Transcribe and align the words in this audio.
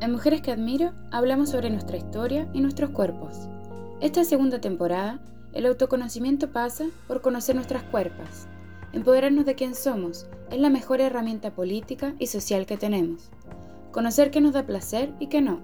En 0.00 0.12
Mujeres 0.12 0.42
que 0.42 0.52
Admiro 0.52 0.92
hablamos 1.10 1.50
sobre 1.50 1.70
nuestra 1.70 1.96
historia 1.96 2.48
y 2.52 2.60
nuestros 2.60 2.90
cuerpos. 2.90 3.48
Esta 4.00 4.22
segunda 4.22 4.60
temporada, 4.60 5.18
el 5.52 5.66
autoconocimiento 5.66 6.52
pasa 6.52 6.86
por 7.08 7.20
conocer 7.20 7.56
nuestras 7.56 7.82
cuerpos. 7.82 8.46
Empoderarnos 8.92 9.44
de 9.44 9.56
quién 9.56 9.74
somos 9.74 10.28
es 10.52 10.60
la 10.60 10.70
mejor 10.70 11.00
herramienta 11.00 11.50
política 11.50 12.14
y 12.20 12.28
social 12.28 12.64
que 12.64 12.76
tenemos. 12.76 13.28
Conocer 13.90 14.30
qué 14.30 14.40
nos 14.40 14.52
da 14.52 14.66
placer 14.66 15.12
y 15.18 15.26
qué 15.26 15.40
no. 15.40 15.58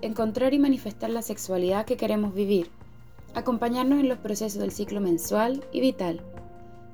Encontrar 0.00 0.54
y 0.54 0.58
manifestar 0.58 1.10
la 1.10 1.20
sexualidad 1.20 1.84
que 1.84 1.98
queremos 1.98 2.34
vivir. 2.34 2.70
Acompañarnos 3.34 4.00
en 4.00 4.08
los 4.08 4.18
procesos 4.18 4.60
del 4.62 4.70
ciclo 4.70 5.02
mensual 5.02 5.62
y 5.72 5.82
vital. 5.82 6.22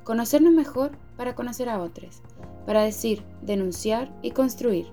Conocernos 0.03 0.53
mejor 0.53 0.91
para 1.17 1.37
conocer 1.37 1.69
a 1.69 1.81
otros. 1.81 2.21
Para 2.67 2.83
decir, 2.83 3.23
denunciar 3.43 4.11
y 4.23 4.33
construir. 4.33 4.87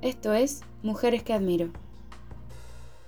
Esto 0.00 0.32
es 0.32 0.60
Mujeres 0.84 1.22
que 1.22 1.32
Admiro. 1.32 1.72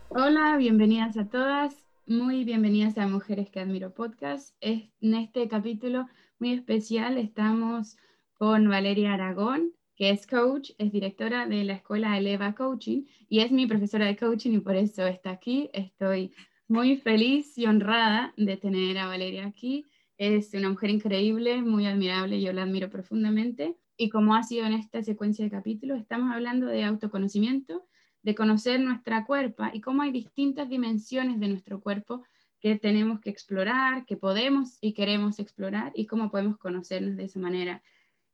Hola, 0.08 0.56
bienvenidas 0.56 1.18
a 1.18 1.28
todas, 1.28 1.76
muy 2.06 2.42
bienvenidas 2.42 2.96
a 2.96 3.06
Mujeres 3.06 3.50
que 3.50 3.60
Admiro 3.60 3.92
podcast. 3.92 4.56
En 4.62 4.88
este 5.12 5.46
capítulo 5.46 6.06
muy 6.38 6.54
especial 6.54 7.18
estamos 7.18 7.98
con 8.32 8.66
Valeria 8.70 9.12
Aragón, 9.12 9.74
que 9.94 10.08
es 10.08 10.26
coach, 10.26 10.70
es 10.78 10.90
directora 10.90 11.46
de 11.46 11.64
la 11.64 11.74
escuela 11.74 12.16
Eleva 12.16 12.54
Coaching 12.54 13.02
y 13.28 13.40
es 13.40 13.52
mi 13.52 13.66
profesora 13.66 14.06
de 14.06 14.16
coaching 14.16 14.52
y 14.52 14.60
por 14.60 14.74
eso 14.74 15.06
está 15.06 15.28
aquí. 15.28 15.68
Estoy 15.74 16.32
muy 16.68 16.96
feliz 16.96 17.58
y 17.58 17.66
honrada 17.66 18.32
de 18.38 18.56
tener 18.56 18.96
a 18.96 19.06
Valeria 19.06 19.46
aquí. 19.46 19.84
Es 20.16 20.54
una 20.54 20.70
mujer 20.70 20.88
increíble, 20.88 21.60
muy 21.60 21.84
admirable, 21.84 22.40
yo 22.40 22.54
la 22.54 22.62
admiro 22.62 22.88
profundamente 22.88 23.76
y 23.96 24.10
como 24.10 24.34
ha 24.34 24.42
sido 24.42 24.66
en 24.66 24.74
esta 24.74 25.02
secuencia 25.02 25.45
de 25.45 25.50
capítulos, 25.50 25.98
estamos 25.98 26.32
hablando 26.32 26.66
de 26.66 26.84
autoconocimiento, 26.84 27.87
de 28.23 28.34
conocer 28.34 28.80
nuestra 28.80 29.24
cuerpo 29.24 29.65
y 29.73 29.80
cómo 29.80 30.02
hay 30.02 30.10
distintas 30.10 30.68
dimensiones 30.68 31.40
de 31.40 31.48
nuestro 31.48 31.80
cuerpo 31.80 32.24
que 32.60 32.76
tenemos 32.76 33.20
que 33.20 33.30
explorar, 33.30 34.04
que 34.04 34.16
podemos 34.16 34.79
y 34.80 34.93
queremos 34.93 35.38
explorar 35.38 35.93
y 35.95 36.07
cómo 36.07 36.30
podemos 36.30 36.59
conocernos 36.59 37.16
de 37.16 37.24
esa 37.24 37.38
manera. 37.38 37.82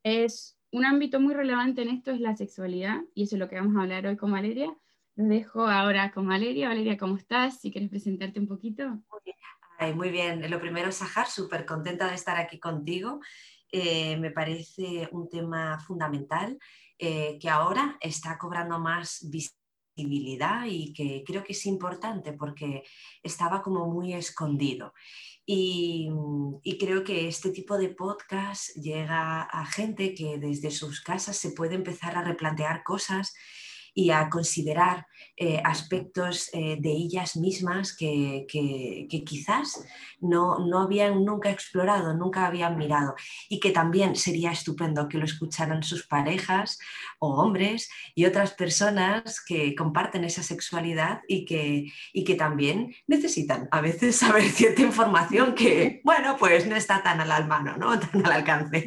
Es 0.03 0.59
un 0.71 0.85
ámbito 0.85 1.21
muy 1.21 1.35
relevante 1.35 1.83
en 1.83 1.91
esto 1.91 2.11
es 2.11 2.21
la 2.21 2.37
sexualidad 2.37 3.03
y 3.15 3.25
eso 3.25 3.37
es 3.37 3.41
lo 3.41 3.49
que 3.49 3.57
vamos 3.57 3.77
a 3.77 3.83
hablar 3.83 4.07
hoy 4.07 4.17
con 4.17 4.33
Valeria. 4.33 4.75
Los 5.17 5.29
dejo 5.29 5.67
ahora 5.67 6.11
con 6.13 6.27
Valeria. 6.27 6.69
Valeria, 6.69 6.97
¿cómo 6.97 7.17
estás? 7.17 7.61
Si 7.61 7.71
quieres 7.71 7.91
presentarte 7.91 8.41
un 8.41 8.47
poquito. 8.47 8.99
muy 9.95 10.11
bien. 10.11 10.49
Lo 10.51 10.61
primero, 10.61 10.91
Sahar, 10.93 11.27
súper 11.27 11.67
contenta 11.67 12.09
de 12.09 12.15
estar 12.15 12.39
aquí 12.39 12.59
contigo 12.59 13.21
eh, 13.73 14.17
me 14.19 14.31
parece 14.31 15.09
un 15.13 15.29
tema 15.31 15.81
fundamental 15.81 16.59
eh, 16.99 17.39
que 17.41 17.49
ahora 17.49 17.97
está 18.01 18.37
cobrando 18.39 18.79
más 18.79 19.27
visibilidad 19.31 20.67
y 20.67 20.93
que 20.93 21.25
creo 21.27 21.43
que 21.43 21.53
es 21.53 21.65
importante 21.65 22.35
porque 22.35 22.83
estaba 23.23 23.63
como 23.63 23.87
muy 23.87 24.13
escondido. 24.13 24.93
Y, 25.47 26.09
y, 26.63 26.79
creo 26.79 27.03
que 27.03 27.27
este 27.27 27.51
tipo 27.51 27.77
de 27.77 27.89
podcast 27.89 28.77
llega 28.77 29.43
a 29.43 29.67
gente 29.67 30.15
que 30.15 30.39
desde 30.39 30.71
sus 30.71 31.01
casas 31.01 31.37
se 31.37 31.51
puede 31.51 31.75
empezar 31.75 32.17
a 32.17 32.23
replantear 32.23 32.85
cosas 32.85 33.35
y 33.95 34.11
a 34.11 34.29
considerar 34.31 35.07
eh, 35.37 35.61
aspectos 35.65 36.51
eh, 36.53 36.77
de 36.81 36.91
ellas 36.91 37.37
mismas 37.37 37.97
que, 37.97 38.47
quizás 39.27 39.85
no, 40.21 40.59
no, 40.59 40.83
habían 40.83 41.25
nunca 41.25 41.51
explorado, 41.51 42.15
nunca 42.15 42.47
habían 42.47 42.77
mirado 42.77 43.15
y 43.49 43.61
que 43.61 43.71
también 43.71 44.15
sería 44.15 44.53
estupendo 44.53 45.09
que 45.09 45.19
lo 45.19 45.25
escucharan 45.25 45.83
sus 45.83 46.07
parejas 46.07 46.79
o 47.19 47.35
hombres 47.43 47.91
y 48.15 48.25
otras 48.25 48.53
personas 48.53 49.43
que 49.45 49.75
comparten 49.75 50.25
esa 50.25 50.43
sexualidad 50.43 51.21
y 51.29 51.45
que, 51.45 51.93
y 52.13 52.25
que 52.25 52.35
también 52.35 52.95
necesitan 53.07 53.69
a 53.73 53.81
veces 53.81 54.17
saber 54.17 54.45
cierta 54.45 54.83
información 54.83 55.55
que, 55.55 56.01
bueno, 56.05 56.37
pues 56.39 56.67
no 56.67 56.77
está 56.77 57.03
tan 57.03 57.21
al 57.21 57.49
mano, 57.49 57.77
¿no? 57.77 57.99
tan 58.01 58.25
al 58.25 58.33
alcance. 58.33 58.85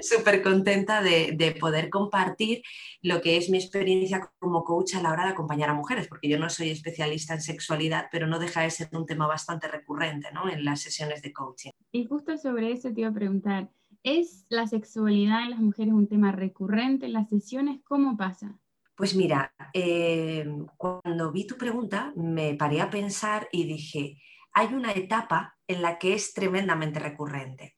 Súper 0.00 0.42
contenta 0.42 1.02
de, 1.02 1.32
de 1.32 1.52
poder 1.52 1.90
compartir 1.90 2.62
lo 3.02 3.20
que 3.20 3.36
es 3.36 3.48
mi 3.48 3.57
experiencia 3.58 4.30
como 4.38 4.64
coach 4.64 4.94
a 4.94 5.02
la 5.02 5.12
hora 5.12 5.24
de 5.24 5.30
acompañar 5.30 5.70
a 5.70 5.74
mujeres, 5.74 6.08
porque 6.08 6.28
yo 6.28 6.38
no 6.38 6.48
soy 6.48 6.70
especialista 6.70 7.34
en 7.34 7.42
sexualidad, 7.42 8.06
pero 8.10 8.26
no 8.26 8.38
deja 8.38 8.62
de 8.62 8.70
ser 8.70 8.88
un 8.92 9.06
tema 9.06 9.26
bastante 9.26 9.68
recurrente 9.68 10.28
¿no? 10.32 10.48
en 10.48 10.64
las 10.64 10.80
sesiones 10.80 11.22
de 11.22 11.32
coaching. 11.32 11.70
Y 11.92 12.04
justo 12.04 12.36
sobre 12.38 12.72
eso 12.72 12.92
te 12.92 13.00
iba 13.00 13.10
a 13.10 13.14
preguntar, 13.14 13.70
¿es 14.02 14.46
la 14.48 14.66
sexualidad 14.66 15.42
en 15.44 15.50
las 15.50 15.60
mujeres 15.60 15.92
un 15.92 16.08
tema 16.08 16.32
recurrente 16.32 17.06
en 17.06 17.12
las 17.12 17.28
sesiones? 17.28 17.80
¿Cómo 17.84 18.16
pasa? 18.16 18.58
Pues 18.96 19.14
mira, 19.14 19.54
eh, 19.72 20.44
cuando 20.76 21.30
vi 21.30 21.46
tu 21.46 21.56
pregunta 21.56 22.12
me 22.16 22.54
paré 22.54 22.80
a 22.80 22.90
pensar 22.90 23.48
y 23.52 23.64
dije, 23.64 24.20
hay 24.52 24.74
una 24.74 24.92
etapa 24.92 25.56
en 25.68 25.82
la 25.82 25.98
que 25.98 26.14
es 26.14 26.34
tremendamente 26.34 26.98
recurrente. 26.98 27.76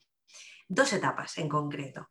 Dos 0.67 0.93
etapas 0.93 1.37
en 1.37 1.49
concreto. 1.49 2.09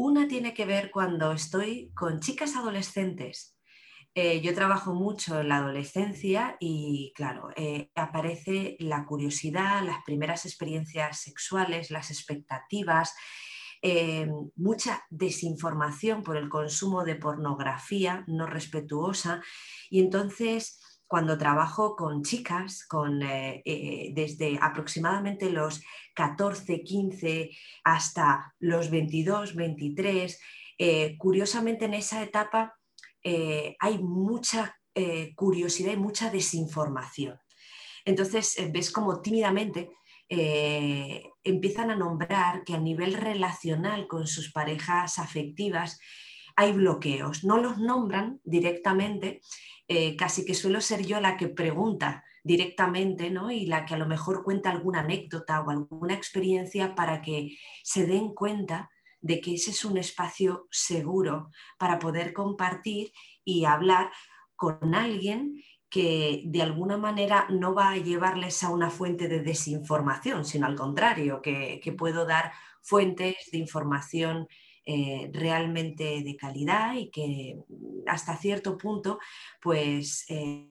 Una 0.00 0.28
tiene 0.28 0.54
que 0.54 0.64
ver 0.64 0.92
cuando 0.92 1.32
estoy 1.32 1.90
con 1.92 2.20
chicas 2.20 2.54
adolescentes. 2.54 3.58
Eh, 4.14 4.40
yo 4.42 4.54
trabajo 4.54 4.94
mucho 4.94 5.40
en 5.40 5.48
la 5.48 5.56
adolescencia 5.56 6.56
y, 6.60 7.12
claro, 7.16 7.48
eh, 7.56 7.90
aparece 7.96 8.76
la 8.78 9.04
curiosidad, 9.06 9.82
las 9.84 10.04
primeras 10.04 10.46
experiencias 10.46 11.22
sexuales, 11.22 11.90
las 11.90 12.12
expectativas, 12.12 13.12
eh, 13.82 14.28
mucha 14.54 15.02
desinformación 15.10 16.22
por 16.22 16.36
el 16.36 16.48
consumo 16.48 17.02
de 17.02 17.16
pornografía 17.16 18.22
no 18.28 18.46
respetuosa 18.46 19.42
y 19.90 19.98
entonces 19.98 20.80
cuando 21.08 21.38
trabajo 21.38 21.96
con 21.96 22.22
chicas, 22.22 22.86
con, 22.86 23.22
eh, 23.22 23.62
eh, 23.64 24.12
desde 24.14 24.58
aproximadamente 24.60 25.50
los 25.50 25.82
14, 26.14 26.82
15 26.82 27.50
hasta 27.82 28.54
los 28.60 28.90
22, 28.90 29.54
23, 29.54 30.38
eh, 30.76 31.16
curiosamente 31.16 31.86
en 31.86 31.94
esa 31.94 32.22
etapa 32.22 32.74
hay 33.80 33.98
mucha 33.98 34.74
curiosidad 35.34 35.92
y 35.92 35.98
mucha 35.98 36.30
desinformación. 36.30 37.38
Entonces 38.06 38.56
ves 38.72 38.90
como 38.90 39.20
tímidamente 39.20 39.90
empiezan 41.44 41.90
a 41.90 41.96
nombrar 41.96 42.64
que 42.64 42.72
a 42.72 42.80
nivel 42.80 43.12
relacional 43.12 44.06
con 44.06 44.26
sus 44.26 44.50
parejas 44.50 45.18
afectivas 45.18 46.00
hay 46.56 46.72
bloqueos. 46.72 47.44
No 47.44 47.58
los 47.58 47.78
nombran 47.78 48.40
directamente, 48.44 49.42
eh, 49.88 50.16
casi 50.16 50.44
que 50.44 50.54
suelo 50.54 50.80
ser 50.80 51.06
yo 51.06 51.20
la 51.20 51.36
que 51.36 51.48
pregunta 51.48 52.24
directamente 52.44 53.30
¿no? 53.30 53.50
y 53.50 53.66
la 53.66 53.86
que 53.86 53.94
a 53.94 53.98
lo 53.98 54.06
mejor 54.06 54.44
cuenta 54.44 54.70
alguna 54.70 55.00
anécdota 55.00 55.60
o 55.62 55.70
alguna 55.70 56.14
experiencia 56.14 56.94
para 56.94 57.22
que 57.22 57.56
se 57.82 58.06
den 58.06 58.34
cuenta 58.34 58.90
de 59.20 59.40
que 59.40 59.54
ese 59.54 59.70
es 59.70 59.84
un 59.84 59.96
espacio 59.98 60.68
seguro 60.70 61.50
para 61.78 61.98
poder 61.98 62.32
compartir 62.32 63.12
y 63.44 63.64
hablar 63.64 64.10
con 64.56 64.94
alguien 64.94 65.62
que 65.88 66.42
de 66.44 66.62
alguna 66.62 66.98
manera 66.98 67.46
no 67.48 67.74
va 67.74 67.90
a 67.90 67.96
llevarles 67.96 68.62
a 68.62 68.70
una 68.70 68.90
fuente 68.90 69.26
de 69.26 69.40
desinformación, 69.40 70.44
sino 70.44 70.66
al 70.66 70.76
contrario, 70.76 71.40
que, 71.40 71.80
que 71.82 71.92
puedo 71.92 72.26
dar 72.26 72.52
fuentes 72.82 73.36
de 73.50 73.58
información 73.58 74.48
eh, 74.90 75.28
realmente 75.34 76.22
de 76.22 76.36
calidad 76.38 76.94
y 76.94 77.10
que 77.10 77.58
hasta 78.06 78.38
cierto 78.38 78.78
punto 78.78 79.18
pues 79.60 80.24
eh, 80.30 80.70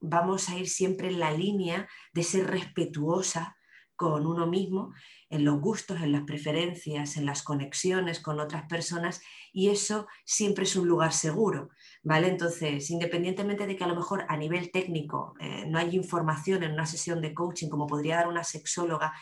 vamos 0.00 0.48
a 0.48 0.56
ir 0.56 0.68
siempre 0.68 1.08
en 1.08 1.18
la 1.18 1.32
línea 1.32 1.88
de 2.12 2.22
ser 2.22 2.46
respetuosa 2.46 3.56
con 3.96 4.28
uno 4.28 4.46
mismo, 4.46 4.92
en 5.28 5.44
los 5.44 5.60
gustos, 5.60 6.00
en 6.02 6.12
las 6.12 6.22
preferencias, 6.22 7.16
en 7.16 7.26
las 7.26 7.42
conexiones 7.42 8.20
con 8.20 8.38
otras 8.38 8.68
personas 8.68 9.20
y 9.52 9.70
eso 9.70 10.06
siempre 10.24 10.62
es 10.62 10.76
un 10.76 10.86
lugar 10.86 11.12
seguro, 11.12 11.70
¿vale? 12.04 12.28
Entonces, 12.28 12.90
independientemente 12.90 13.66
de 13.66 13.74
que 13.74 13.82
a 13.82 13.88
lo 13.88 13.96
mejor 13.96 14.24
a 14.28 14.36
nivel 14.36 14.70
técnico 14.70 15.34
eh, 15.40 15.64
no 15.66 15.78
hay 15.80 15.96
información 15.96 16.62
en 16.62 16.74
una 16.74 16.86
sesión 16.86 17.20
de 17.20 17.34
coaching 17.34 17.68
como 17.68 17.88
podría 17.88 18.18
dar 18.18 18.28
una 18.28 18.44
sexóloga, 18.44 19.12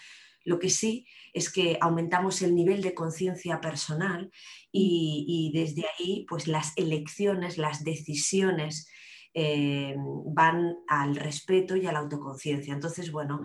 lo 0.44 0.58
que 0.58 0.70
sí 0.70 1.06
es 1.32 1.52
que 1.52 1.78
aumentamos 1.80 2.42
el 2.42 2.54
nivel 2.54 2.82
de 2.82 2.94
conciencia 2.94 3.60
personal 3.60 4.30
y, 4.72 5.50
desde 5.54 5.84
ahí 5.98 6.26
pues 6.28 6.46
las 6.48 6.72
elecciones, 6.76 7.58
las 7.58 7.84
decisiones 7.84 8.88
eh, 9.34 9.94
van 9.96 10.76
al 10.88 11.16
respeto 11.16 11.76
y 11.76 11.86
a 11.86 11.92
la 11.92 12.00
autoconciencia. 12.00 12.74
Entonces, 12.74 13.12
bueno, 13.12 13.42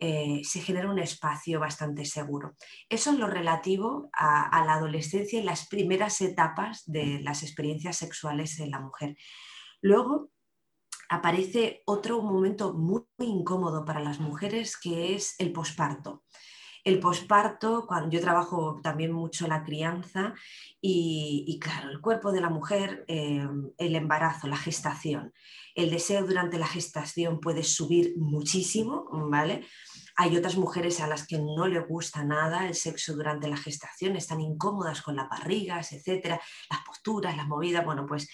eh, 0.00 0.42
se 0.44 0.60
genera 0.60 0.90
un 0.90 1.00
espacio 1.00 1.58
bastante 1.58 2.04
seguro. 2.04 2.54
Eso 2.88 3.10
es 3.10 3.18
lo 3.18 3.26
relativo 3.26 4.10
a, 4.12 4.64
la 4.64 4.74
adolescencia 4.74 5.40
y 5.40 5.42
las 5.42 5.66
primeras 5.66 6.20
etapas 6.20 6.84
de 6.86 7.20
las 7.20 7.42
experiencias 7.42 7.96
sexuales 7.96 8.60
en 8.60 8.70
la 8.70 8.78
mujer. 8.78 9.16
Luego, 9.80 10.30
aparece 11.08 11.82
otro 11.86 12.22
momento 12.22 12.74
muy, 12.74 13.02
incómodo 13.18 13.84
para 13.84 14.00
las 14.00 14.20
mujeres 14.20 14.76
que 14.76 15.14
es 15.14 15.34
el 15.38 15.52
posparto. 15.52 16.22
El 16.84 17.00
posparto, 17.00 17.86
cuando 17.86 18.10
yo 18.10 18.20
trabajo 18.20 18.80
también 18.82 19.12
mucho 19.12 19.46
la 19.46 19.64
crianza 19.64 20.34
y, 20.80 21.58
claro, 21.60 21.90
el 21.90 22.00
cuerpo 22.00 22.30
de 22.32 22.40
la 22.40 22.48
mujer, 22.48 23.04
eh, 23.08 23.46
el 23.76 23.96
embarazo, 23.96 24.46
la 24.46 24.56
gestación, 24.56 25.32
el 25.74 25.90
deseo 25.90 26.24
durante 26.24 26.58
la 26.58 26.66
gestación 26.66 27.40
puede 27.40 27.62
subir 27.62 28.14
muchísimo, 28.16 29.06
¿vale? 29.12 29.66
Hay 30.16 30.36
otras 30.36 30.56
mujeres 30.56 31.00
a 31.00 31.06
las 31.06 31.26
que 31.26 31.38
no 31.38 31.66
le 31.66 31.80
gusta 31.80 32.24
nada 32.24 32.66
el 32.66 32.74
sexo 32.74 33.14
durante 33.14 33.48
la 33.48 33.56
gestación, 33.56 34.16
están 34.16 34.40
incómodas 34.40 35.02
con 35.02 35.14
las 35.14 35.28
barrigas, 35.28 35.92
etcétera, 35.92 36.40
las 36.70 36.80
posturas, 36.84 37.36
las 37.36 37.46
movidas, 37.46 37.84
bueno, 37.84 38.06
pues 38.06 38.28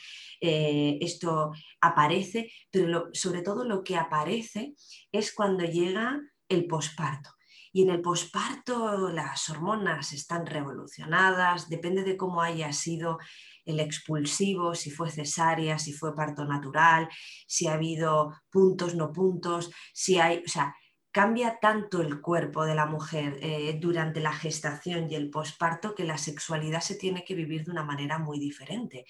eh, 0.44 0.98
esto 1.00 1.52
aparece, 1.80 2.50
pero 2.70 3.08
sobre 3.12 3.42
todo 3.42 3.64
lo 3.64 3.82
que 3.82 3.96
aparece 3.96 4.74
es 5.10 5.32
cuando 5.32 5.64
llega 5.64 6.20
el 6.48 6.66
posparto. 6.66 7.30
Y 7.72 7.82
en 7.82 7.90
el 7.90 8.02
posparto 8.02 9.10
las 9.10 9.48
hormonas 9.50 10.12
están 10.12 10.46
revolucionadas, 10.46 11.68
depende 11.68 12.04
de 12.04 12.16
cómo 12.16 12.40
haya 12.40 12.72
sido 12.72 13.18
el 13.64 13.80
expulsivo, 13.80 14.74
si 14.74 14.90
fue 14.90 15.10
cesárea, 15.10 15.78
si 15.78 15.92
fue 15.92 16.14
parto 16.14 16.44
natural, 16.44 17.08
si 17.46 17.66
ha 17.66 17.74
habido 17.74 18.32
puntos, 18.50 18.94
no 18.94 19.12
puntos, 19.12 19.72
si 19.92 20.18
hay, 20.18 20.42
o 20.44 20.48
sea, 20.48 20.74
cambia 21.10 21.58
tanto 21.60 22.00
el 22.00 22.20
cuerpo 22.20 22.64
de 22.64 22.74
la 22.74 22.86
mujer 22.86 23.38
eh, 23.40 23.78
durante 23.80 24.20
la 24.20 24.32
gestación 24.32 25.10
y 25.10 25.14
el 25.14 25.30
posparto 25.30 25.94
que 25.94 26.04
la 26.04 26.18
sexualidad 26.18 26.80
se 26.80 26.96
tiene 26.96 27.24
que 27.24 27.36
vivir 27.36 27.64
de 27.64 27.70
una 27.70 27.84
manera 27.84 28.18
muy 28.18 28.38
diferente. 28.38 29.04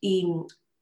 Y 0.00 0.26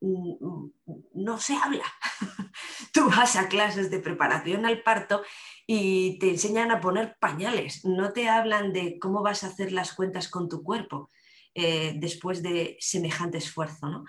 no 0.00 1.38
se 1.38 1.55
habla. 1.55 1.85
Tú 2.93 3.08
vas 3.08 3.37
a 3.37 3.49
clases 3.49 3.91
de 3.91 4.00
preparación 4.00 4.67
al 4.67 4.82
parto 4.82 5.23
y 5.67 6.19
te 6.19 6.31
enseñan 6.31 6.70
a 6.70 6.81
poner 6.81 7.17
pañales, 7.20 7.85
no 7.85 8.12
te 8.12 8.29
hablan 8.29 8.73
de 8.73 8.99
cómo 8.99 9.23
vas 9.23 9.44
a 9.44 9.49
hacer 9.49 9.73
las 9.73 9.93
cuentas 9.94 10.29
con 10.29 10.49
tu 10.49 10.62
cuerpo 10.62 11.11
eh, 11.55 11.94
después 11.97 12.43
de 12.43 12.76
semejante 12.81 13.38
esfuerzo. 13.38 14.05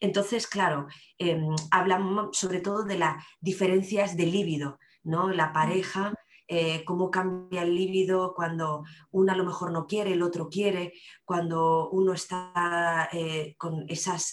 Entonces, 0.00 0.46
claro, 0.46 0.86
eh, 1.18 1.40
hablan 1.70 2.28
sobre 2.32 2.60
todo 2.60 2.84
de 2.84 2.98
las 2.98 3.24
diferencias 3.40 4.16
de 4.16 4.26
líbido, 4.26 4.78
¿no? 5.02 5.30
la 5.30 5.52
pareja. 5.52 6.12
Eh, 6.48 6.84
cómo 6.84 7.10
cambia 7.10 7.62
el 7.62 7.74
líbido 7.74 8.32
cuando 8.34 8.84
uno 9.10 9.32
a 9.32 9.36
lo 9.36 9.44
mejor 9.44 9.72
no 9.72 9.86
quiere, 9.86 10.12
el 10.12 10.22
otro 10.22 10.48
quiere, 10.48 10.92
cuando 11.24 11.90
uno 11.90 12.12
está 12.12 13.08
con, 13.58 13.84
esas, 13.88 14.32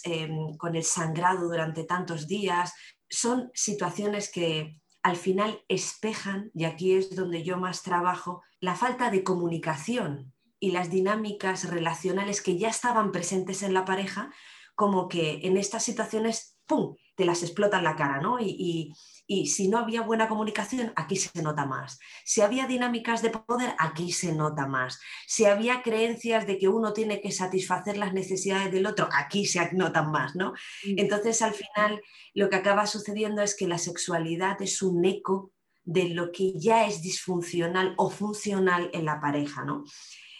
con 0.56 0.76
el 0.76 0.84
sangrado 0.84 1.48
durante 1.48 1.84
tantos 1.84 2.28
días. 2.28 2.72
Son 3.08 3.50
situaciones 3.52 4.30
que, 4.30 4.80
al 5.04 5.16
final 5.16 5.62
espejan, 5.68 6.50
y 6.54 6.64
aquí 6.64 6.94
es 6.94 7.14
donde 7.14 7.42
yo 7.42 7.58
más 7.58 7.82
trabajo, 7.82 8.42
la 8.58 8.74
falta 8.74 9.10
de 9.10 9.22
comunicación 9.22 10.32
y 10.58 10.70
las 10.70 10.88
dinámicas 10.88 11.68
relacionales 11.68 12.40
que 12.40 12.58
ya 12.58 12.70
estaban 12.70 13.12
presentes 13.12 13.62
en 13.62 13.74
la 13.74 13.84
pareja, 13.84 14.32
como 14.74 15.06
que 15.08 15.40
en 15.42 15.58
estas 15.58 15.84
situaciones, 15.84 16.58
¡pum!, 16.66 16.96
te 17.16 17.26
las 17.26 17.42
explotan 17.42 17.84
la 17.84 17.96
cara, 17.96 18.22
¿no? 18.22 18.40
y, 18.40 18.56
y 18.58 18.94
si 19.26 19.68
no 19.68 19.78
había 19.78 20.02
buena 20.02 20.28
comunicación, 20.28 20.92
aquí 20.96 21.16
se 21.16 21.42
nota 21.42 21.66
más. 21.66 21.98
Si 22.24 22.42
había 22.42 22.66
dinámicas 22.66 23.22
de 23.22 23.30
poder, 23.30 23.74
aquí 23.78 24.12
se 24.12 24.34
nota 24.34 24.66
más. 24.66 25.00
Si 25.26 25.46
había 25.46 25.82
creencias 25.82 26.46
de 26.46 26.58
que 26.58 26.68
uno 26.68 26.92
tiene 26.92 27.20
que 27.20 27.32
satisfacer 27.32 27.96
las 27.96 28.12
necesidades 28.12 28.70
del 28.70 28.86
otro, 28.86 29.08
aquí 29.12 29.46
se 29.46 29.72
notan 29.72 30.10
más, 30.10 30.34
¿no? 30.36 30.52
Mm. 30.84 30.98
Entonces, 30.98 31.40
al 31.42 31.54
final, 31.54 32.02
lo 32.34 32.50
que 32.50 32.56
acaba 32.56 32.86
sucediendo 32.86 33.42
es 33.42 33.56
que 33.56 33.66
la 33.66 33.78
sexualidad 33.78 34.60
es 34.60 34.82
un 34.82 35.04
eco 35.04 35.52
de 35.84 36.10
lo 36.10 36.32
que 36.32 36.52
ya 36.58 36.86
es 36.86 37.02
disfuncional 37.02 37.94
o 37.96 38.10
funcional 38.10 38.90
en 38.92 39.04
la 39.04 39.20
pareja, 39.20 39.64
¿no? 39.64 39.84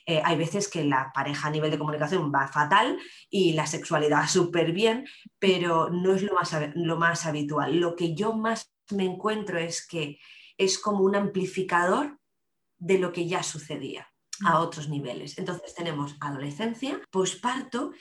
Eh, 0.07 0.21
hay 0.23 0.37
veces 0.37 0.69
que 0.69 0.85
la 0.85 1.11
pareja 1.15 1.49
a 1.49 1.51
nivel 1.51 1.71
de 1.71 1.79
comunicación 1.79 2.31
va 2.31 2.47
fatal 2.49 2.99
y 3.31 3.55
la 3.55 3.67
sexualidad 3.67 4.27
súper 4.29 4.73
bien, 4.73 5.07
pero 5.39 5.89
no 5.91 6.15
es 6.15 6.23
lo 6.23 6.35
más, 6.35 6.55
lo 6.75 6.97
más 6.99 7.25
habitual. 7.27 7.77
Lo 7.77 7.97
que 7.97 8.15
yo 8.15 8.35
más 8.35 8.74
me 8.91 9.05
encuentro 9.05 9.59
es 9.59 9.87
que 9.87 10.19
es 10.59 10.79
como 10.79 11.05
un 11.05 11.17
amplificador 11.17 12.19
de 12.79 12.99
lo 12.99 13.13
que 13.13 13.27
ya 13.27 13.43
sucedía 13.43 14.09
a 14.45 14.59
mm. 14.59 14.63
otros 14.63 14.89
niveles. 14.89 15.39
Entonces 15.39 15.75
tenemos 15.75 16.17
adolescencia, 16.21 17.01
posparto 17.11 17.93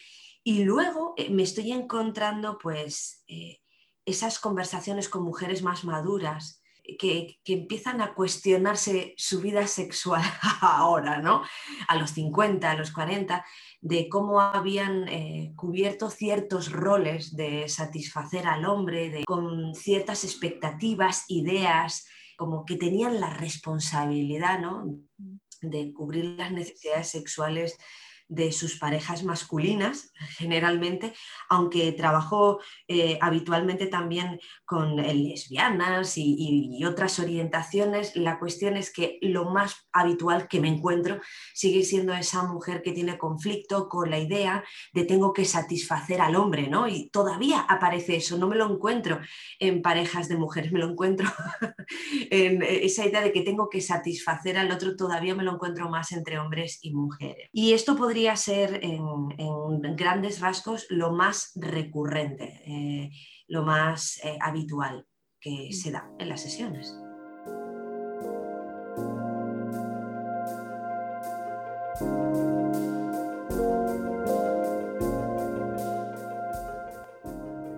y 0.44 0.63
luego 0.63 1.13
eh, 1.18 1.30
me 1.30 1.44
estoy 1.44 1.71
encontrando 1.71 2.57
pues 2.57 3.24
eh, 3.27 3.59
esas 4.06 4.39
conversaciones 4.39 5.09
con 5.09 5.24
mujeres 5.24 5.63
más 5.63 5.83
maduras 5.83 6.62
que, 6.97 7.39
empiezan 7.45 8.01
a 8.01 8.13
cuestionarse 8.13 9.13
su 9.18 9.41
vida 9.41 9.68
sexual 9.68 10.21
ahora, 10.62 11.21
¿no? 11.21 11.44
A 11.88 11.95
los 11.95 12.12
50, 12.12 12.69
a 12.69 12.75
los 12.75 12.91
40, 12.91 13.45
de 13.81 14.09
cómo 14.09 14.41
habían 14.41 15.07
eh, 15.07 15.53
cubierto 15.56 16.09
ciertos 16.09 16.71
roles 16.71 17.35
de 17.35 17.68
satisfacer 17.69 18.47
al 18.47 18.65
hombre, 18.65 19.24
con 19.25 19.74
ciertas 19.75 20.24
expectativas, 20.24 21.25
ideas, 21.30 22.07
como 22.38 22.65
que 22.65 22.75
tenían 22.75 23.19
la 23.19 23.29
responsabilidad, 23.29 24.59
¿no? 24.59 25.00
De 25.62 25.94
cubrir 25.94 26.25
las 26.38 26.51
necesidades 26.51 27.09
sexuales 27.09 27.77
de 28.33 28.51
sus 28.51 28.77
parejas 28.77 29.24
masculinas, 29.24 30.12
generalmente, 30.38 31.13
aunque 31.50 31.91
trabajó 31.91 32.59
eh, 32.88 33.19
habitualmente 33.21 33.85
también 33.88 34.39
con 34.65 34.95
lesbianas 34.95 36.13
y, 36.18 36.83
otras 36.83 37.19
orientaciones, 37.19 38.15
la 38.15 38.39
cuestión 38.39 38.75
es 38.75 38.91
que 38.91 39.18
lo 39.21 39.45
más 39.45 39.88
habitual 39.94 40.47
que 40.50 40.59
me 40.59 40.68
encuentro 40.68 41.21
sigue 41.53 41.83
siendo 41.83 42.13
esa 42.13 42.44
mujer 42.44 42.81
que 42.81 42.91
tiene 42.91 43.18
conflicto 43.18 43.88
con 43.88 44.09
la 44.09 44.19
idea 44.19 44.63
de 44.91 45.06
tengo 45.06 45.31
que 45.31 45.45
satisfacer 45.45 46.19
al 46.19 46.36
hombre, 46.36 46.68
¿no? 46.68 46.88
Y 46.88 47.09
todavía 47.09 47.62
aparece 47.62 48.18
eso, 48.18 48.38
no 48.38 48.47
me 48.47 48.57
lo 48.57 48.69
encuentro 48.69 49.21
en 49.59 49.81
parejas 49.81 50.27
de 50.27 50.36
mujeres, 50.36 50.71
me 50.71 50.79
lo 50.79 50.89
encuentro 50.89 51.29
en 52.31 52.62
esa 52.63 53.06
idea 53.06 53.21
de 53.21 53.31
que 53.31 53.41
tengo 53.41 53.69
que 53.69 53.79
satisfacer 53.79 54.57
al 54.57 54.71
otro, 54.71 54.95
todavía 54.97 55.36
me 55.36 55.44
lo 55.44 55.53
encuentro 55.53 55.89
más 55.89 56.12
entre 56.12 56.39
hombres 56.39 56.79
y 56.81 56.94
mujeres. 56.94 57.50
Y 57.53 57.74
esto 57.74 57.95
podría 57.95 58.23
ser 58.36 58.80
en, 58.84 59.96
grandes 59.96 60.40
rasgos 60.40 60.88
lo 60.90 61.12
más 61.12 61.52
recurrente, 61.56 62.62
eh, 62.66 63.12
lo 63.48 63.64
más 63.64 64.20
eh, 64.24 64.38
habitual 64.42 65.06
que 65.40 65.72
se 65.74 65.92
da 65.92 66.10
en 66.20 66.30
las 66.30 66.42
sesiones. 66.42 66.98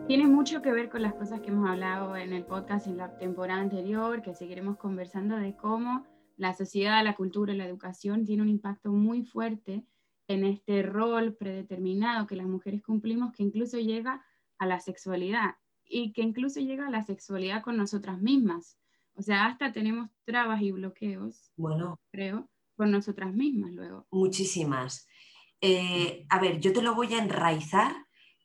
Tiene 0.08 0.28
mucho 0.28 0.62
que 0.62 0.72
ver 0.72 0.90
con 0.90 1.02
las 1.02 1.16
cosas 1.16 1.42
que 1.42 1.50
hemos 1.50 1.70
hablado 1.70 2.16
en 2.16 2.32
el 2.32 2.46
podcast 2.46 2.88
en 2.88 2.98
la 2.98 3.18
temporada 3.18 3.60
anterior, 3.60 4.22
que 4.22 4.36
seguiremos 4.36 4.78
conversando 4.78 5.36
de 5.38 5.56
cómo 5.56 6.06
la 6.38 6.54
sociedad, 6.54 7.04
la 7.04 7.16
cultura 7.16 7.54
y 7.54 7.58
la 7.58 7.66
educación 7.66 8.26
tiene 8.26 8.44
un 8.44 8.50
impacto 8.50 8.92
muy 8.92 9.24
fuerte 9.24 9.84
en 10.28 10.46
este 10.46 10.82
rol 10.84 11.36
predeterminado 11.36 12.28
que 12.28 12.36
las 12.36 12.48
mujeres 12.48 12.82
cumplimos 12.82 13.32
que 13.34 13.44
incluso 13.44 13.78
llega 13.78 14.26
a 14.58 14.66
la 14.66 14.80
sexualidad 14.80 15.56
y 15.86 16.14
que 16.14 16.22
incluso 16.22 16.60
llega 16.60 16.88
a 16.88 16.92
la 16.92 17.04
sexualidad 17.04 17.62
con 17.62 17.78
nosotras 17.78 18.20
mismas. 18.22 18.78
O 19.14 19.22
sea, 19.22 19.46
hasta 19.46 19.72
tenemos 19.72 20.10
trabas 20.26 20.62
y 20.62 20.72
bloqueos, 20.72 21.52
bueno, 21.56 22.00
creo, 22.12 22.50
con 22.76 22.92
nosotras 22.92 23.34
mismas 23.34 23.72
luego. 23.72 24.08
Muchísimas. 24.12 25.08
Eh, 25.62 26.26
a 26.30 26.40
ver, 26.40 26.60
yo 26.60 26.74
te 26.74 26.82
lo 26.82 26.96
voy 26.96 27.14
a 27.14 27.20
enraizar. 27.20 27.96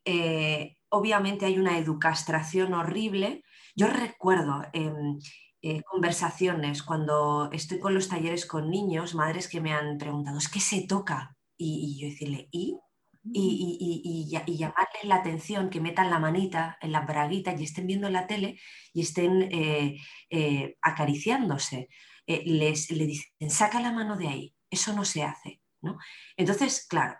Eh, 0.05 0.77
obviamente 0.91 1.47
hay 1.47 1.59
una 1.59 1.79
educastración 1.79 2.75
horrible. 2.75 3.43
Yo 3.75 3.89
recuerdo 3.89 4.65
em, 4.73 5.19
eh, 5.63 5.83
conversaciones 5.83 6.83
cuando 6.83 7.51
estoy 7.53 7.81
con 7.81 7.95
los 7.95 8.09
talleres 8.09 8.47
con 8.47 8.71
niños, 8.71 9.15
madres 9.15 9.49
que 9.49 9.61
me 9.61 9.73
han 9.73 9.99
preguntado, 9.99 10.39
¿es 10.39 10.49
que 10.49 10.61
se 10.61 10.87
toca? 10.87 11.37
Y, 11.61 12.01
yo 12.01 12.09
decirle, 12.09 12.49
¿y? 12.51 12.79
Y, 13.23 14.27
llamarles 14.31 15.05
la 15.05 15.17
atención, 15.17 15.69
que 15.69 15.81
metan 15.81 16.11
la 16.11 16.19
manita 16.19 16.79
en 16.81 16.93
la 16.93 17.03
braguita 17.03 17.55
y 17.55 17.65
estén 17.65 17.87
viendo 17.87 18.09
la 18.09 18.27
tele 18.27 18.59
y 18.95 19.03
estén 19.03 19.43
eh, 19.43 19.99
eh, 20.31 20.77
acariciándose. 20.81 21.89
Eh, 22.27 22.43
les, 22.47 22.91
le 22.91 23.07
dicen, 23.07 23.51
saca 23.51 23.81
la 23.81 23.93
mano 23.93 24.17
de 24.17 24.29
ahí, 24.29 24.55
eso 24.71 24.95
no 24.95 25.05
se 25.05 25.23
hace. 25.23 25.61
¿no? 25.83 25.99
Entonces, 26.37 26.87
claro, 26.89 27.19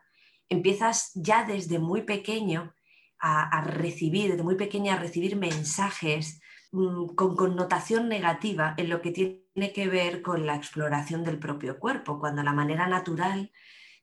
empiezas 0.49 1.11
ya 1.15 1.45
desde 1.45 1.79
muy 1.79 2.03
pequeño 2.03 2.75
a, 3.23 3.61
recibir, 3.61 4.31
desde 4.31 4.43
muy 4.43 4.57
pequeña 4.57 4.95
a 4.95 4.99
recibir 4.99 5.37
mensajes 5.37 6.41
mm, 6.73 7.15
con 7.15 7.37
connotación 7.37 8.09
negativa 8.09 8.75
en 8.79 8.89
lo 8.89 9.03
que 9.03 9.11
tiene 9.11 9.73
que 9.75 9.89
ver 9.89 10.23
con 10.23 10.47
la 10.47 10.57
exploración 10.57 11.23
del 11.25 11.39
propio 11.39 11.79
cuerpo, 11.79 12.19
cuando 12.19 12.43
la 12.43 12.55
manera 12.55 12.87
natural 12.87 13.53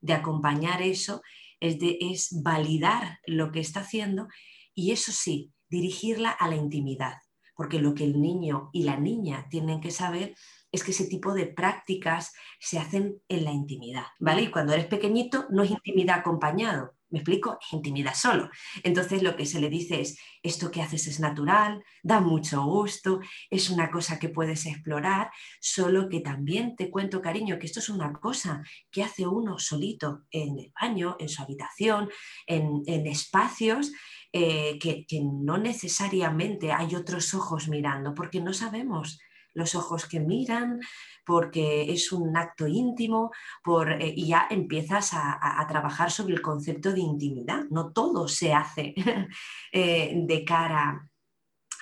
de 0.01 0.13
acompañar 0.13 0.81
eso, 0.81 1.21
es, 1.59 1.79
de, 1.79 1.97
es 1.99 2.41
validar 2.43 3.19
lo 3.25 3.51
que 3.51 3.59
está 3.59 3.81
haciendo 3.81 4.27
y 4.73 4.91
eso 4.91 5.11
sí, 5.11 5.53
dirigirla 5.69 6.31
a 6.31 6.47
la 6.47 6.55
intimidad. 6.55 7.15
porque 7.55 7.79
lo 7.79 7.95
que 7.95 8.03
el 8.03 8.21
niño 8.21 8.69
y 8.71 8.83
la 8.83 8.97
niña 8.97 9.47
tienen 9.49 9.81
que 9.81 9.89
saber 9.89 10.35
es 10.71 10.83
que 10.83 10.91
ese 10.91 11.07
tipo 11.07 11.33
de 11.33 11.47
prácticas 11.47 12.33
se 12.59 12.77
hacen 12.77 13.19
en 13.27 13.45
la 13.45 13.51
intimidad, 13.51 14.05
¿vale? 14.19 14.43
Y 14.43 14.51
cuando 14.51 14.73
eres 14.73 14.85
pequeñito 14.85 15.47
no 15.49 15.63
es 15.63 15.71
intimidad 15.71 16.19
acompañado, 16.19 16.93
¿me 17.09 17.19
explico? 17.19 17.57
Es 17.61 17.73
intimidad 17.73 18.13
solo. 18.13 18.49
Entonces 18.83 19.23
lo 19.23 19.35
que 19.35 19.45
se 19.45 19.59
le 19.59 19.69
dice 19.69 20.01
es, 20.01 20.19
esto 20.43 20.71
que 20.71 20.81
haces 20.81 21.07
es 21.07 21.19
natural, 21.19 21.83
da 22.03 22.19
mucho 22.19 22.63
gusto, 22.63 23.19
es 23.49 23.69
una 23.69 23.89
cosa 23.89 24.19
que 24.19 24.29
puedes 24.29 24.65
explorar, 24.65 25.29
solo 25.59 26.09
que 26.09 26.21
también 26.21 26.75
te 26.75 26.89
cuento, 26.89 27.21
cariño, 27.21 27.57
que 27.59 27.65
esto 27.65 27.79
es 27.79 27.89
una 27.89 28.13
cosa 28.13 28.63
que 28.91 29.03
hace 29.03 29.27
uno 29.27 29.59
solito 29.59 30.25
en 30.31 30.59
el 30.59 30.73
baño, 30.79 31.15
en 31.19 31.29
su 31.29 31.41
habitación, 31.41 32.09
en, 32.45 32.83
espacios 33.07 33.91
eh, 34.33 34.77
que, 34.79 35.05
que 35.05 35.21
no 35.23 35.57
necesariamente 35.57 36.71
hay 36.71 36.95
otros 36.95 37.33
ojos 37.33 37.67
mirando, 37.69 38.13
porque 38.13 38.41
no 38.41 38.53
sabemos 38.53 39.19
los 39.57 39.73
ojos 39.75 40.05
que 40.05 40.19
miran, 40.19 40.79
porque 41.25 41.91
es 41.91 42.11
un 42.11 42.37
acto 42.37 42.67
íntimo, 42.67 43.31
por, 43.63 43.91
eh, 43.91 44.13
y 44.15 44.27
ya 44.27 44.47
empiezas 44.49 45.09
a, 45.13 45.65
trabajar 45.67 46.11
sobre 46.11 46.35
el 46.35 46.41
concepto 46.41 46.93
de 46.93 47.01
intimidad. 47.01 47.63
No 47.69 47.91
todo 47.91 48.27
se 48.27 48.53
hace 48.53 48.93
eh, 49.73 50.13
de 50.15 50.45
cara 50.45 51.09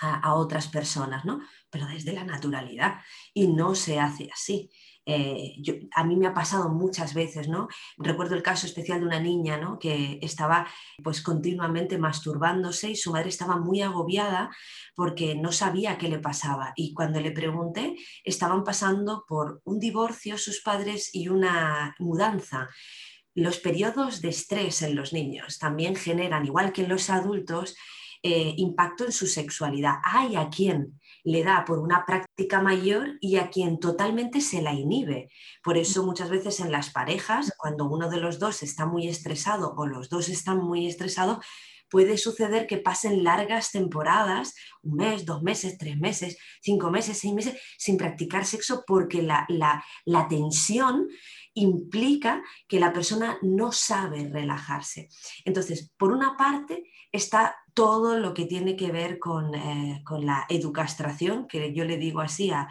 a, 0.01 0.19
a, 0.21 0.33
otras 0.35 0.67
personas, 0.69 1.25
¿no? 1.25 1.41
pero 1.69 1.85
desde 1.87 2.13
la 2.13 2.23
naturalidad 2.23 3.01
y 3.33 3.47
no 3.47 3.75
se 3.75 3.99
hace 3.99 4.29
así. 4.33 4.71
Eh, 5.05 5.55
a 5.93 6.03
mí 6.03 6.15
me 6.15 6.27
ha 6.27 6.33
pasado 6.33 6.69
muchas 6.69 7.13
veces, 7.13 7.47
¿no? 7.47 7.67
Recuerdo 7.97 8.35
el 8.35 8.43
caso 8.43 8.65
especial 8.65 8.99
de 8.99 9.05
una 9.05 9.19
niña, 9.19 9.57
¿no? 9.57 9.77
Que 9.77 10.19
estaba 10.21 10.67
pues 11.03 11.21
continuamente 11.21 11.97
masturbándose 11.97 12.89
y 12.91 12.95
su 12.95 13.11
madre 13.11 13.29
estaba 13.29 13.57
muy 13.57 13.81
agobiada 13.81 14.49
porque 14.95 15.35
no 15.35 15.51
sabía 15.51 15.97
qué 15.97 16.07
le 16.09 16.19
pasaba. 16.19 16.73
Y 16.75 16.93
cuando 16.93 17.19
le 17.19 17.31
pregunté, 17.31 17.95
estaban 18.23 18.63
pasando 18.63 19.25
por 19.27 19.61
un 19.63 19.79
divorcio 19.79 20.37
sus 20.37 20.61
padres 20.61 21.09
y 21.13 21.27
una 21.27 21.95
mudanza. 21.99 22.69
Los 23.35 23.59
periodos 23.59 24.21
de 24.21 24.29
estrés 24.29 24.81
en 24.81 24.95
los 24.95 25.11
niños 25.11 25.59
también 25.59 25.95
generan, 25.95 26.45
igual 26.45 26.71
que 26.71 26.83
en 26.83 26.89
los 26.89 27.09
adultos, 27.09 27.75
eh, 28.27 28.55
impacto 28.57 29.05
en 29.05 29.11
su 29.11 29.27
sexualidad. 29.27 29.97
Hay 30.03 30.35
a 30.35 30.49
quien 30.49 30.99
le 31.23 31.43
da 31.43 31.63
por 31.63 31.77
una 31.77 32.07
práctica 32.07 32.59
mayor 32.59 33.19
y 33.21 33.35
a 33.35 33.51
quien 33.51 33.79
totalmente 33.79 34.41
se 34.41 34.63
la 34.63 34.73
inhibe. 34.73 35.29
Por 35.63 35.77
eso 35.77 36.03
muchas 36.03 36.31
veces 36.31 36.59
en 36.59 36.71
las 36.71 36.89
parejas, 36.89 37.53
cuando 37.55 37.85
uno 37.85 38.09
de 38.09 38.19
los 38.19 38.39
dos 38.39 38.63
está 38.63 38.87
muy 38.87 39.07
estresado 39.07 39.75
o 39.77 39.85
los 39.85 40.09
dos 40.09 40.27
están 40.29 40.57
muy 40.57 40.87
estresados, 40.87 41.37
puede 41.87 42.17
suceder 42.17 42.65
que 42.65 42.79
pasen 42.79 43.23
largas 43.23 43.71
temporadas, 43.71 44.55
un 44.81 44.95
mes, 44.95 45.23
dos 45.23 45.43
meses, 45.43 45.77
tres 45.77 45.95
meses, 45.95 46.35
cinco 46.63 46.89
meses, 46.89 47.19
seis 47.19 47.35
meses, 47.35 47.61
sin 47.77 47.95
practicar 47.95 48.43
sexo 48.43 48.83
porque 48.87 49.21
la, 49.21 49.45
la 49.47 50.27
tensión 50.27 51.09
implica 51.53 52.41
que 52.67 52.79
la 52.79 52.91
persona 52.91 53.37
no 53.43 53.71
sabe 53.71 54.27
relajarse. 54.29 55.09
Entonces, 55.45 55.93
por 55.95 56.11
una 56.11 56.35
parte 56.35 56.83
está 57.11 57.55
todo 57.73 58.17
lo 58.17 58.33
que 58.33 58.45
tiene 58.45 58.75
que 58.77 58.91
ver 58.91 59.19
con, 59.19 59.53
eh, 59.53 60.01
la 60.21 60.45
educastración, 60.49 61.45
que 61.47 61.73
yo 61.73 61.83
le 61.83 61.97
digo 61.97 62.21
así, 62.21 62.49
a, 62.49 62.67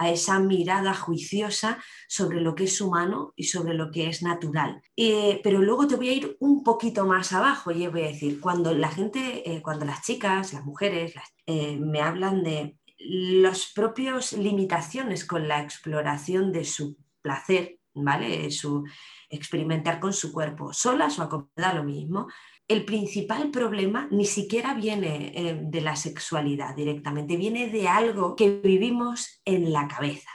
esa 0.00 0.38
mirada 0.38 0.94
juiciosa 0.94 1.78
sobre 2.06 2.40
lo 2.40 2.54
que 2.54 2.64
es 2.64 2.80
humano 2.80 3.32
y 3.34 3.44
sobre 3.44 3.74
lo 3.74 3.90
que 3.90 4.08
es 4.08 4.22
natural. 4.22 4.80
Eh, 4.96 5.40
pero 5.42 5.60
luego 5.60 5.88
te 5.88 5.96
voy 5.96 6.08
a 6.08 6.12
ir 6.12 6.36
un 6.38 6.62
poquito 6.62 7.04
más 7.04 7.32
abajo 7.32 7.72
y 7.72 7.86
voy 7.88 8.02
a 8.02 8.08
decir, 8.08 8.40
cuando 8.40 8.72
la 8.74 8.90
gente, 8.90 9.42
eh, 9.50 9.60
cuando 9.60 9.84
las 9.84 10.02
chicas, 10.02 10.52
las 10.52 10.64
mujeres, 10.64 11.14
me 11.46 12.00
hablan 12.02 12.44
de 12.44 12.76
las 12.98 13.72
propias 13.74 14.34
limitaciones 14.34 15.24
con 15.24 15.48
la 15.48 15.62
exploración 15.62 16.52
de 16.52 16.64
su 16.64 16.96
placer, 17.22 17.78
¿vale? 17.94 18.50
Su 18.50 18.84
experimentar 19.30 20.00
con 20.00 20.12
su 20.12 20.32
cuerpo, 20.32 20.72
solas 20.72 21.18
o 21.18 21.22
acompañadas 21.22 21.76
lo 21.76 21.84
mismo, 21.84 22.28
el 22.68 22.84
principal 22.84 23.50
problema 23.50 24.08
ni 24.10 24.26
siquiera 24.26 24.74
viene 24.74 25.32
eh, 25.34 25.58
de 25.60 25.80
la 25.80 25.96
sexualidad 25.96 26.76
directamente, 26.76 27.36
viene 27.36 27.68
de 27.68 27.88
algo 27.88 28.36
que 28.36 28.50
vivimos 28.50 29.40
en 29.46 29.72
la 29.72 29.88
cabeza, 29.88 30.30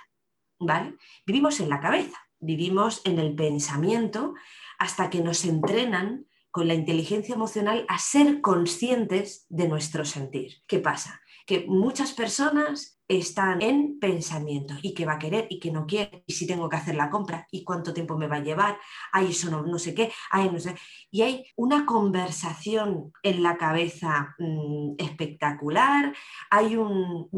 ¿vale? 0.59 0.95
Vivimos 1.25 1.59
en 1.59 1.69
la 1.69 1.79
cabeza, 1.79 2.17
vivimos 2.39 3.01
en 3.05 3.19
el 3.19 3.35
pensamiento 3.35 4.33
hasta 4.79 5.11
que 5.11 5.21
nos 5.21 5.45
entrenan 5.45 6.25
con 6.49 6.67
la 6.67 6.73
inteligencia 6.73 7.35
emocional 7.35 7.85
a 7.87 7.99
ser 7.99 8.41
conscientes 8.41 9.45
de 9.49 9.67
nuestro 9.67 10.03
sentir. 10.03 10.57
¿Qué 10.67 10.79
pasa? 10.79 11.21
Que 11.45 11.65
muchas 11.67 12.13
personas 12.13 12.99
están 13.17 13.61
en 13.61 13.99
pensamiento 13.99 14.75
y 14.81 14.93
qué 14.93 15.05
va 15.05 15.13
a 15.13 15.19
querer 15.19 15.47
y 15.49 15.59
qué 15.59 15.71
no 15.71 15.85
quiere, 15.85 16.23
y 16.25 16.33
si 16.33 16.47
tengo 16.47 16.69
que 16.69 16.77
hacer 16.77 16.95
la 16.95 17.09
compra 17.09 17.47
y 17.51 17.63
cuánto 17.63 17.93
tiempo 17.93 18.17
me 18.17 18.27
va 18.27 18.37
a 18.37 18.43
llevar, 18.43 18.77
ay, 19.11 19.27
eso 19.31 19.49
no, 19.49 19.63
no 19.63 19.79
sé 19.79 19.93
qué, 19.93 20.11
ay, 20.31 20.49
no 20.49 20.59
sé. 20.59 20.75
Y 21.11 21.21
hay 21.21 21.45
una 21.55 21.85
conversación 21.85 23.11
en 23.21 23.43
la 23.43 23.57
cabeza 23.57 24.35
mm, 24.39 24.95
espectacular, 24.97 26.13
hay 26.49 26.75
un, 26.75 27.29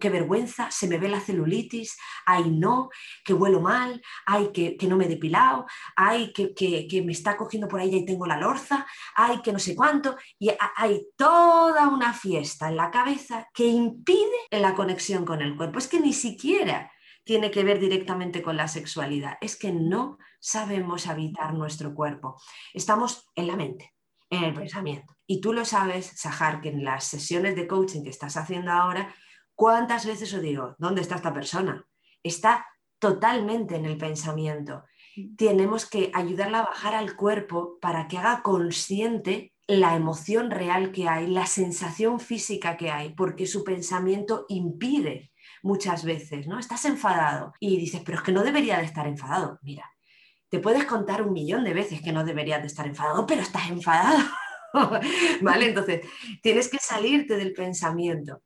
qué 0.00 0.10
vergüenza, 0.10 0.70
se 0.70 0.88
me 0.88 0.98
ve 0.98 1.08
la 1.08 1.20
celulitis, 1.20 1.98
ay, 2.26 2.50
no, 2.50 2.88
que 3.24 3.34
huelo 3.34 3.60
mal, 3.60 4.00
ay, 4.26 4.50
que, 4.52 4.76
no 4.88 4.96
me 4.96 5.04
he 5.04 5.08
depilado, 5.08 5.66
ay, 5.96 6.32
que, 6.32 6.54
que, 6.54 7.02
me 7.02 7.12
está 7.12 7.36
cogiendo 7.36 7.68
por 7.68 7.80
ahí 7.80 7.94
y 7.94 8.04
tengo 8.04 8.26
la 8.26 8.36
lorza, 8.36 8.86
ay, 9.14 9.40
que 9.42 9.52
no 9.52 9.58
sé 9.58 9.74
cuánto, 9.74 10.16
y 10.38 10.50
hay 10.76 11.06
toda 11.16 11.88
una 11.88 12.12
fiesta 12.12 12.68
en 12.68 12.76
la 12.76 12.90
cabeza 12.90 13.48
que 13.54 13.66
impide 13.66 14.26
la 14.50 14.74
conexión 14.74 15.09
con 15.18 15.42
el 15.42 15.56
cuerpo. 15.56 15.78
Es 15.78 15.88
que 15.88 16.00
ni 16.00 16.12
siquiera 16.12 16.90
tiene 17.24 17.50
que 17.50 17.64
ver 17.64 17.78
directamente 17.78 18.42
con 18.42 18.56
la 18.56 18.68
sexualidad, 18.68 19.36
es 19.40 19.56
que 19.56 19.72
no 19.72 20.18
sabemos 20.40 21.06
habitar 21.06 21.54
nuestro 21.54 21.94
cuerpo. 21.94 22.40
Estamos 22.72 23.28
en 23.34 23.46
la 23.46 23.56
mente, 23.56 23.94
en 24.30 24.44
el 24.44 24.54
pensamiento. 24.54 25.16
Y 25.26 25.40
tú 25.40 25.52
lo 25.52 25.64
sabes, 25.64 26.06
Sahar, 26.16 26.60
que 26.60 26.70
en 26.70 26.84
las 26.84 27.04
sesiones 27.04 27.56
de 27.56 27.66
coaching 27.66 28.02
que 28.02 28.10
estás 28.10 28.36
haciendo 28.36 28.72
ahora, 28.72 29.14
¿cuántas 29.54 30.06
veces 30.06 30.32
os 30.32 30.40
digo, 30.40 30.74
¿dónde 30.78 31.02
está 31.02 31.16
esta 31.16 31.34
persona? 31.34 31.86
Está 32.22 32.66
totalmente 32.98 33.76
en 33.76 33.86
el 33.86 33.96
pensamiento. 33.96 34.84
Tenemos 35.36 35.88
que 35.88 36.10
ayudarla 36.14 36.60
a 36.60 36.66
bajar 36.66 36.94
al 36.94 37.16
cuerpo 37.16 37.78
para 37.80 38.08
que 38.08 38.18
haga 38.18 38.42
consciente 38.42 39.49
la 39.70 39.94
emoción 39.94 40.50
real 40.50 40.90
que 40.90 41.08
hay, 41.08 41.28
la 41.28 41.46
sensación 41.46 42.18
física 42.18 42.76
que 42.76 42.90
hay, 42.90 43.14
porque 43.14 43.46
su 43.46 43.62
pensamiento 43.62 44.44
impide 44.48 45.30
muchas 45.62 46.04
veces, 46.04 46.48
¿no? 46.48 46.58
Estás 46.58 46.84
enfadado 46.86 47.52
y 47.60 47.78
dices, 47.78 48.02
pero 48.04 48.18
es 48.18 48.24
que 48.24 48.32
no 48.32 48.42
debería 48.42 48.78
de 48.78 48.86
estar 48.86 49.06
enfadado. 49.06 49.60
Mira, 49.62 49.88
te 50.48 50.58
puedes 50.58 50.86
contar 50.86 51.22
un 51.22 51.32
millón 51.32 51.62
de 51.62 51.72
veces 51.72 52.02
que 52.02 52.10
no 52.10 52.24
deberías 52.24 52.60
de 52.60 52.66
estar 52.66 52.84
enfadado, 52.84 53.24
pero 53.26 53.42
estás 53.42 53.70
enfadado. 53.70 54.18
¿Vale? 55.40 55.68
Entonces, 55.68 56.00
tienes 56.42 56.68
que 56.68 56.78
salirte 56.78 57.36
del 57.36 57.52
pensamiento 57.52 58.42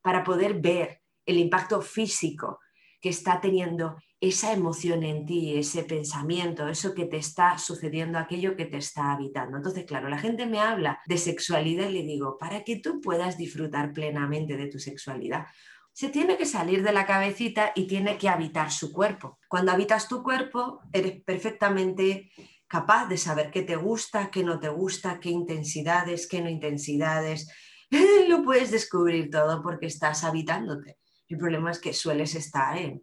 para 0.00 0.24
poder 0.24 0.54
ver 0.54 1.02
el 1.26 1.36
impacto 1.36 1.82
físico 1.82 2.60
que 2.98 3.10
está 3.10 3.42
teniendo 3.42 3.96
esa 4.20 4.52
emoción 4.52 5.02
en 5.02 5.26
ti, 5.26 5.56
ese 5.56 5.84
pensamiento, 5.84 6.68
eso 6.68 6.94
que 6.94 7.04
te 7.04 7.18
está 7.18 7.58
sucediendo, 7.58 8.18
aquello 8.18 8.56
que 8.56 8.64
te 8.64 8.78
está 8.78 9.12
habitando. 9.12 9.58
Entonces, 9.58 9.84
claro, 9.84 10.08
la 10.08 10.18
gente 10.18 10.46
me 10.46 10.58
habla 10.58 11.00
de 11.06 11.18
sexualidad 11.18 11.88
y 11.88 11.92
le 11.92 12.02
digo, 12.02 12.38
para 12.38 12.64
que 12.64 12.76
tú 12.76 13.00
puedas 13.00 13.36
disfrutar 13.36 13.92
plenamente 13.92 14.56
de 14.56 14.68
tu 14.68 14.78
sexualidad, 14.78 15.46
se 15.92 16.08
tiene 16.08 16.36
que 16.36 16.44
salir 16.44 16.82
de 16.82 16.92
la 16.92 17.06
cabecita 17.06 17.72
y 17.74 17.86
tiene 17.86 18.18
que 18.18 18.28
habitar 18.28 18.70
su 18.70 18.92
cuerpo. 18.92 19.38
Cuando 19.48 19.72
habitas 19.72 20.08
tu 20.08 20.22
cuerpo, 20.22 20.80
eres 20.92 21.22
perfectamente 21.22 22.30
capaz 22.66 23.06
de 23.06 23.16
saber 23.16 23.50
qué 23.50 23.62
te 23.62 23.76
gusta, 23.76 24.30
qué 24.30 24.42
no 24.42 24.58
te 24.58 24.68
gusta, 24.68 25.20
qué 25.20 25.30
intensidades, 25.30 26.26
qué 26.26 26.40
no 26.40 26.50
intensidades. 26.50 27.50
Lo 28.28 28.42
puedes 28.42 28.70
descubrir 28.70 29.30
todo 29.30 29.62
porque 29.62 29.86
estás 29.86 30.24
habitándote. 30.24 30.98
El 31.28 31.38
problema 31.38 31.70
es 31.70 31.78
que 31.78 31.92
sueles 31.92 32.34
estar 32.34 32.76
en 32.76 33.02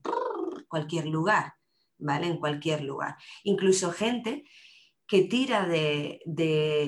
cualquier 0.74 1.06
lugar, 1.06 1.54
¿vale? 2.00 2.26
En 2.26 2.38
cualquier 2.38 2.82
lugar. 2.84 3.16
Incluso 3.44 3.92
gente 3.92 4.44
que 5.08 5.22
tira 5.22 5.68
de, 5.68 6.20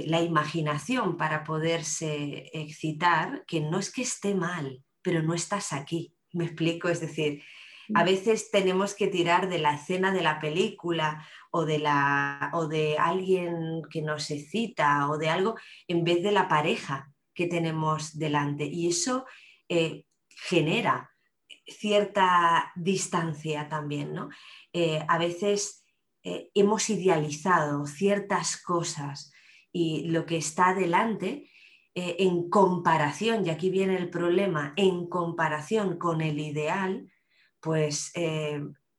la 0.08 0.22
imaginación 0.22 1.18
para 1.18 1.44
poderse 1.44 2.50
excitar, 2.52 3.46
que 3.46 3.62
no 3.62 3.78
es 3.78 3.92
que 3.92 4.02
esté 4.02 4.34
mal, 4.34 4.84
pero 5.04 5.22
no 5.22 5.36
estás 5.36 5.72
aquí. 5.72 6.16
¿Me 6.34 6.46
explico? 6.46 6.90
Es 6.90 7.00
decir, 7.00 7.44
a 7.94 8.02
mm. 8.02 8.06
veces 8.06 8.50
tenemos 8.50 8.96
que 8.96 9.06
tirar 9.06 9.50
de 9.50 9.60
la 9.60 9.76
escena 9.76 10.12
de 10.12 10.24
la 10.24 10.40
película 10.40 11.24
o 11.52 11.64
de, 11.66 11.78
la, 11.78 12.50
o 12.54 12.68
de 12.68 12.98
alguien 12.98 13.84
que 13.92 14.02
nos 14.02 14.32
excita 14.32 15.08
o 15.12 15.20
de 15.20 15.30
algo 15.30 15.58
en 15.88 16.04
vez 16.04 16.24
de 16.24 16.32
la 16.32 16.48
pareja 16.48 17.14
que 17.36 17.46
tenemos 17.46 18.18
delante. 18.18 18.66
Y 18.66 18.88
eso 18.88 19.28
eh, 19.70 20.06
genera 20.50 21.15
cierta 21.68 22.72
distancia 22.76 23.68
también, 23.70 24.14
¿no? 24.14 24.30
Eh, 24.74 25.04
a 25.08 25.18
veces 25.18 25.86
eh, 26.24 26.50
hemos 26.54 26.90
idealizado 26.90 27.86
ciertas 27.86 28.58
cosas 28.62 29.32
y 29.72 30.06
lo 30.10 30.26
que 30.26 30.38
está 30.38 30.74
delante 30.74 31.50
eh, 31.96 32.18
en 32.20 32.50
comparación, 32.50 33.46
y 33.46 33.50
aquí 33.50 33.70
viene 33.70 33.98
el 33.98 34.10
problema, 34.10 34.74
en 34.76 35.08
comparación 35.08 35.98
con 35.98 36.22
el 36.22 36.40
ideal, 36.40 37.12
pues 37.60 38.12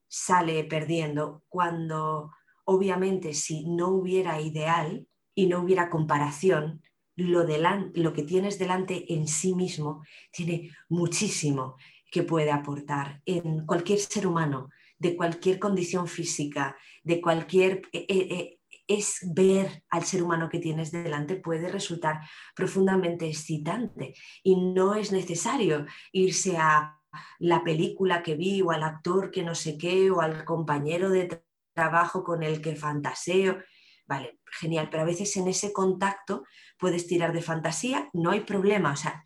sale 0.08 0.64
perdiendo. 0.64 1.44
Cuando 1.48 2.32
obviamente 2.64 3.32
si 3.32 3.64
no 3.68 3.88
hubiera 3.90 4.40
ideal 4.40 5.06
y 5.36 5.46
no 5.46 5.60
hubiera 5.60 5.88
comparación, 5.88 6.82
lo, 7.14 7.46
lo 7.94 8.12
que 8.12 8.22
tienes 8.22 8.58
delante 8.58 9.12
en 9.14 9.28
sí 9.28 9.54
mismo 9.54 10.02
tiene 10.32 10.72
muchísimo 10.88 11.76
que 12.10 12.22
puede 12.22 12.50
aportar 12.50 13.22
en 13.26 13.66
cualquier 13.66 13.98
ser 13.98 14.26
humano, 14.26 14.70
de 14.98 15.16
cualquier 15.16 15.58
condición 15.58 16.06
física, 16.06 16.76
de 17.02 17.20
cualquier... 17.20 17.82
Eh, 17.92 18.06
eh, 18.08 18.28
eh, 18.30 18.52
es 18.88 19.18
ver 19.34 19.82
al 19.90 20.04
ser 20.04 20.22
humano 20.22 20.48
que 20.48 20.60
tienes 20.60 20.92
delante 20.92 21.34
puede 21.34 21.68
resultar 21.68 22.20
profundamente 22.54 23.26
excitante 23.26 24.14
y 24.44 24.54
no 24.54 24.94
es 24.94 25.10
necesario 25.10 25.86
irse 26.12 26.56
a 26.56 26.96
la 27.38 27.64
película 27.64 28.22
que 28.22 28.36
vi 28.36 28.62
o 28.62 28.70
al 28.70 28.84
actor 28.84 29.30
que 29.30 29.42
no 29.42 29.56
sé 29.56 29.76
qué 29.76 30.10
o 30.10 30.20
al 30.20 30.44
compañero 30.44 31.10
de 31.10 31.42
trabajo 31.74 32.22
con 32.22 32.42
el 32.42 32.60
que 32.60 32.76
fantaseo. 32.76 33.58
Vale, 34.06 34.38
genial, 34.60 34.88
pero 34.90 35.02
a 35.02 35.06
veces 35.06 35.36
en 35.36 35.48
ese 35.48 35.72
contacto 35.72 36.44
puedes 36.78 37.06
tirar 37.06 37.32
de 37.32 37.42
fantasía, 37.42 38.08
no 38.12 38.30
hay 38.30 38.40
problema, 38.40 38.92
o 38.92 38.96
sea, 38.96 39.24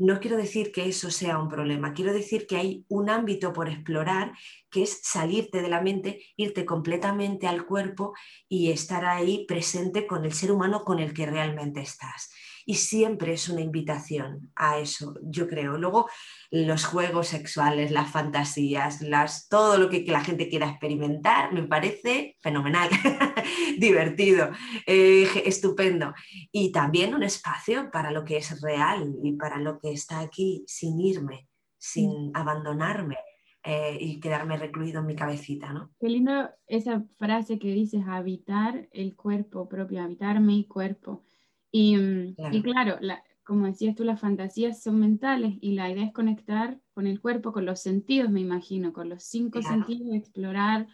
no 0.00 0.18
quiero 0.18 0.38
decir 0.38 0.72
que 0.72 0.88
eso 0.88 1.10
sea 1.10 1.38
un 1.38 1.48
problema, 1.48 1.92
quiero 1.92 2.14
decir 2.14 2.46
que 2.46 2.56
hay 2.56 2.86
un 2.88 3.10
ámbito 3.10 3.52
por 3.52 3.68
explorar 3.68 4.32
que 4.70 4.82
es 4.82 5.00
salirte 5.02 5.60
de 5.60 5.68
la 5.68 5.82
mente, 5.82 6.24
irte 6.36 6.64
completamente 6.64 7.46
al 7.46 7.66
cuerpo 7.66 8.14
y 8.48 8.70
estar 8.70 9.04
ahí 9.04 9.44
presente 9.46 10.06
con 10.06 10.24
el 10.24 10.32
ser 10.32 10.52
humano 10.52 10.84
con 10.84 11.00
el 11.00 11.12
que 11.12 11.26
realmente 11.26 11.82
estás. 11.82 12.30
Y 12.70 12.74
siempre 12.74 13.32
es 13.32 13.48
una 13.48 13.62
invitación 13.62 14.52
a 14.54 14.78
eso, 14.78 15.16
yo 15.24 15.48
creo. 15.48 15.76
Luego, 15.76 16.08
los 16.52 16.84
juegos 16.84 17.26
sexuales, 17.26 17.90
las 17.90 18.12
fantasías, 18.12 19.02
las, 19.02 19.48
todo 19.48 19.76
lo 19.76 19.90
que, 19.90 20.04
la 20.06 20.22
gente 20.22 20.48
quiera 20.48 20.68
experimentar, 20.68 21.52
me 21.52 21.64
parece 21.64 22.36
fenomenal, 22.38 22.88
divertido, 23.78 24.50
eh, 24.86 25.26
estupendo. 25.44 26.14
Y 26.52 26.70
también 26.70 27.12
un 27.12 27.24
espacio 27.24 27.90
para 27.90 28.12
lo 28.12 28.24
que 28.24 28.36
es 28.36 28.60
real 28.60 29.16
y 29.20 29.32
para 29.32 29.58
lo 29.58 29.80
que 29.80 29.90
está 29.90 30.20
aquí 30.20 30.62
sin 30.68 31.00
irme, 31.00 31.48
sin 31.76 32.28
mm. 32.28 32.32
abandonarme. 32.34 33.16
Eh, 33.64 33.98
y 34.00 34.20
quedarme 34.20 34.56
recluido 34.56 35.00
en 35.00 35.06
mi 35.06 35.16
cabecita, 35.16 35.72
¿no? 35.72 35.90
Qué 36.00 36.08
lindo 36.08 36.48
esa 36.66 37.02
frase 37.18 37.58
que 37.58 37.72
dices, 37.72 38.02
habitar 38.06 38.88
el 38.92 39.16
cuerpo 39.16 39.68
propio, 39.68 40.02
habitar 40.02 40.40
mi 40.40 40.64
cuerpo. 40.66 41.24
Y 41.72 41.96
mm, 41.96 42.34
claro, 42.34 42.56
y 42.56 42.62
claro 42.62 42.96
la, 43.00 43.22
como 43.50 43.66
decías 43.66 43.96
tú, 43.96 44.04
las 44.04 44.20
fantasías 44.20 44.80
son 44.80 45.00
mentales 45.00 45.56
y 45.60 45.72
la 45.72 45.90
idea 45.90 46.04
es 46.04 46.12
conectar 46.12 46.78
con 46.94 47.08
el 47.08 47.20
cuerpo, 47.20 47.52
con 47.52 47.66
los 47.66 47.80
sentidos, 47.80 48.30
me 48.30 48.38
imagino, 48.38 48.92
con 48.92 49.08
los 49.08 49.24
cinco 49.24 49.60
sentidos, 49.60 50.14
explorar 50.14 50.86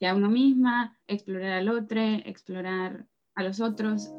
a 0.00 0.14
uno 0.16 0.28
misma, 0.28 0.98
explorar 1.06 1.52
al 1.52 1.68
otro, 1.68 2.00
explorar 2.00 3.06
a 3.36 3.44
los 3.44 3.60
otros. 3.60 4.10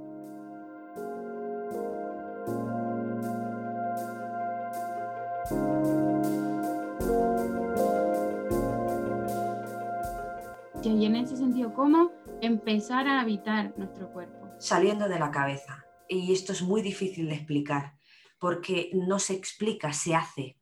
Y 10.84 11.06
en 11.06 11.18
ese 11.18 11.36
sentido, 11.36 11.74
¿cómo 11.74 12.12
empezar 12.40 13.10
a 13.10 13.20
habitar 13.20 13.74
nuestro 13.78 14.10
cuerpo? 14.14 14.48
Saliendo 14.58 15.10
de 15.10 15.20
la 15.20 15.32
cabeza 15.32 15.86
y 16.08 16.34
esto 16.34 16.52
es 16.54 16.62
muy 16.62 16.82
difícil 16.82 17.30
de 17.30 17.36
explicar, 17.36 17.98
porque 18.40 18.92
no 18.94 19.20
se 19.20 19.34
explica, 19.34 19.94
se 19.94 20.16
hace. 20.16 20.58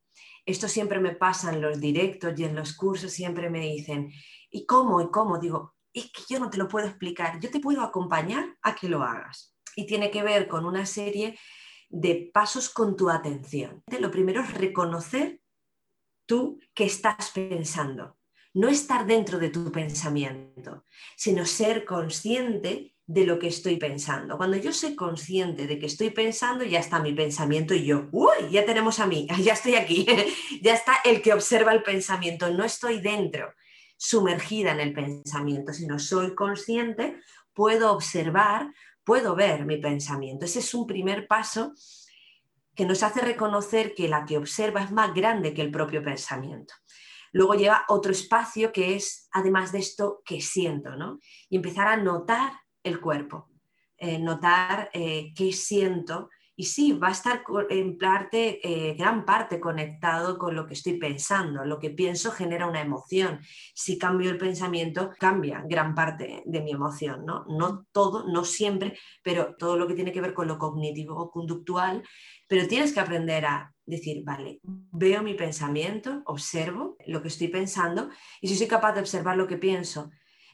Esto 0.45 0.67
siempre 0.67 0.99
me 0.99 1.15
pasa 1.15 1.53
en 1.53 1.61
los 1.61 1.79
directos 1.79 2.39
y 2.39 2.43
en 2.43 2.55
los 2.55 2.73
cursos, 2.73 3.11
siempre 3.11 3.49
me 3.49 3.61
dicen, 3.61 4.11
¿y 4.49 4.65
cómo? 4.65 5.01
¿Y 5.01 5.09
cómo? 5.11 5.39
Digo, 5.39 5.75
es 5.93 6.11
que 6.11 6.21
yo 6.29 6.39
no 6.39 6.49
te 6.49 6.57
lo 6.57 6.67
puedo 6.67 6.87
explicar, 6.87 7.39
yo 7.39 7.49
te 7.49 7.59
puedo 7.59 7.81
acompañar 7.81 8.57
a 8.61 8.75
que 8.75 8.89
lo 8.89 9.03
hagas. 9.03 9.55
Y 9.75 9.85
tiene 9.85 10.11
que 10.11 10.23
ver 10.23 10.47
con 10.47 10.65
una 10.65 10.85
serie 10.85 11.37
de 11.89 12.29
pasos 12.33 12.69
con 12.69 12.95
tu 12.95 13.09
atención. 13.09 13.83
Lo 13.99 14.11
primero 14.11 14.41
es 14.41 14.53
reconocer 14.53 15.41
tú 16.25 16.59
qué 16.73 16.85
estás 16.85 17.31
pensando. 17.31 18.17
No 18.53 18.67
estar 18.67 19.05
dentro 19.05 19.39
de 19.39 19.49
tu 19.49 19.71
pensamiento, 19.71 20.85
sino 21.15 21.45
ser 21.45 21.85
consciente 21.85 22.95
de 23.07 23.25
lo 23.25 23.39
que 23.39 23.47
estoy 23.47 23.77
pensando. 23.77 24.37
Cuando 24.37 24.57
yo 24.57 24.71
soy 24.71 24.95
consciente 24.95 25.67
de 25.67 25.79
que 25.79 25.87
estoy 25.87 26.11
pensando, 26.11 26.63
ya 26.63 26.79
está 26.79 26.99
mi 26.99 27.13
pensamiento 27.13 27.73
y 27.73 27.85
yo, 27.85 28.07
uy, 28.11 28.49
ya 28.51 28.65
tenemos 28.65 28.99
a 28.99 29.07
mí, 29.07 29.27
ya 29.43 29.53
estoy 29.53 29.75
aquí, 29.75 30.05
ya 30.61 30.73
está 30.73 30.97
el 31.03 31.21
que 31.21 31.33
observa 31.33 31.73
el 31.73 31.83
pensamiento, 31.83 32.49
no 32.51 32.63
estoy 32.63 33.01
dentro, 33.01 33.53
sumergida 33.97 34.71
en 34.71 34.79
el 34.79 34.93
pensamiento, 34.93 35.73
sino 35.73 35.99
soy 35.99 36.35
consciente, 36.35 37.19
puedo 37.53 37.91
observar, 37.91 38.73
puedo 39.03 39.35
ver 39.35 39.65
mi 39.65 39.77
pensamiento. 39.77 40.45
Ese 40.45 40.59
es 40.59 40.73
un 40.73 40.87
primer 40.87 41.27
paso 41.27 41.73
que 42.75 42.85
nos 42.85 43.03
hace 43.03 43.21
reconocer 43.21 43.93
que 43.93 44.07
la 44.07 44.25
que 44.25 44.37
observa 44.37 44.81
es 44.81 44.91
más 44.91 45.13
grande 45.13 45.53
que 45.53 45.61
el 45.61 45.71
propio 45.71 46.01
pensamiento. 46.01 46.73
Luego 47.33 47.55
lleva 47.55 47.85
otro 47.87 48.11
espacio 48.11 48.71
que 48.71 48.95
es, 48.95 49.27
además 49.31 49.71
de 49.71 49.79
esto, 49.79 50.21
que 50.25 50.41
siento, 50.41 50.95
¿no? 50.95 51.19
Y 51.49 51.57
empezar 51.57 51.87
a 51.87 51.97
notar 51.97 52.53
el 52.83 52.99
cuerpo, 52.99 53.49
eh, 53.97 54.19
notar 54.19 54.89
eh, 54.93 55.33
qué 55.35 55.51
siento 55.51 56.29
y 56.61 56.65
sí, 56.65 56.93
va 56.93 57.07
a 57.07 57.11
estar 57.11 57.43
en 57.71 57.97
parte, 57.97 58.59
eh, 58.61 58.93
gran 58.93 59.25
parte 59.25 59.59
conectado 59.59 60.37
con 60.37 60.53
lo 60.53 60.67
que 60.67 60.75
estoy 60.75 60.97
pensando. 60.99 61.65
Lo 61.65 61.79
que 61.79 61.89
pienso 61.89 62.29
genera 62.31 62.67
una 62.67 62.81
emoción. 62.81 63.39
Si 63.73 63.97
cambio 63.97 64.29
el 64.29 64.37
pensamiento, 64.37 65.09
cambia 65.17 65.63
gran 65.67 65.95
parte 65.95 66.43
de 66.45 66.61
mi 66.61 66.69
emoción. 66.71 67.25
¿no? 67.25 67.45
no 67.47 67.87
todo, 67.91 68.27
no 68.27 68.43
siempre, 68.43 68.95
pero 69.23 69.55
todo 69.57 69.75
lo 69.75 69.87
que 69.87 69.95
tiene 69.95 70.11
que 70.11 70.21
ver 70.21 70.35
con 70.35 70.47
lo 70.47 70.59
cognitivo 70.59 71.15
o 71.15 71.31
conductual. 71.31 72.03
Pero 72.47 72.67
tienes 72.67 72.93
que 72.93 72.99
aprender 72.99 73.43
a 73.45 73.73
decir, 73.83 74.23
vale, 74.23 74.59
veo 74.61 75.23
mi 75.23 75.33
pensamiento, 75.33 76.21
observo 76.25 76.95
lo 77.07 77.23
que 77.23 77.29
estoy 77.29 77.47
pensando 77.47 78.09
y 78.39 78.49
si 78.49 78.55
soy 78.55 78.67
capaz 78.67 78.93
de 78.93 78.99
observar 78.99 79.35
lo 79.35 79.47
que 79.47 79.57
pienso 79.57 80.11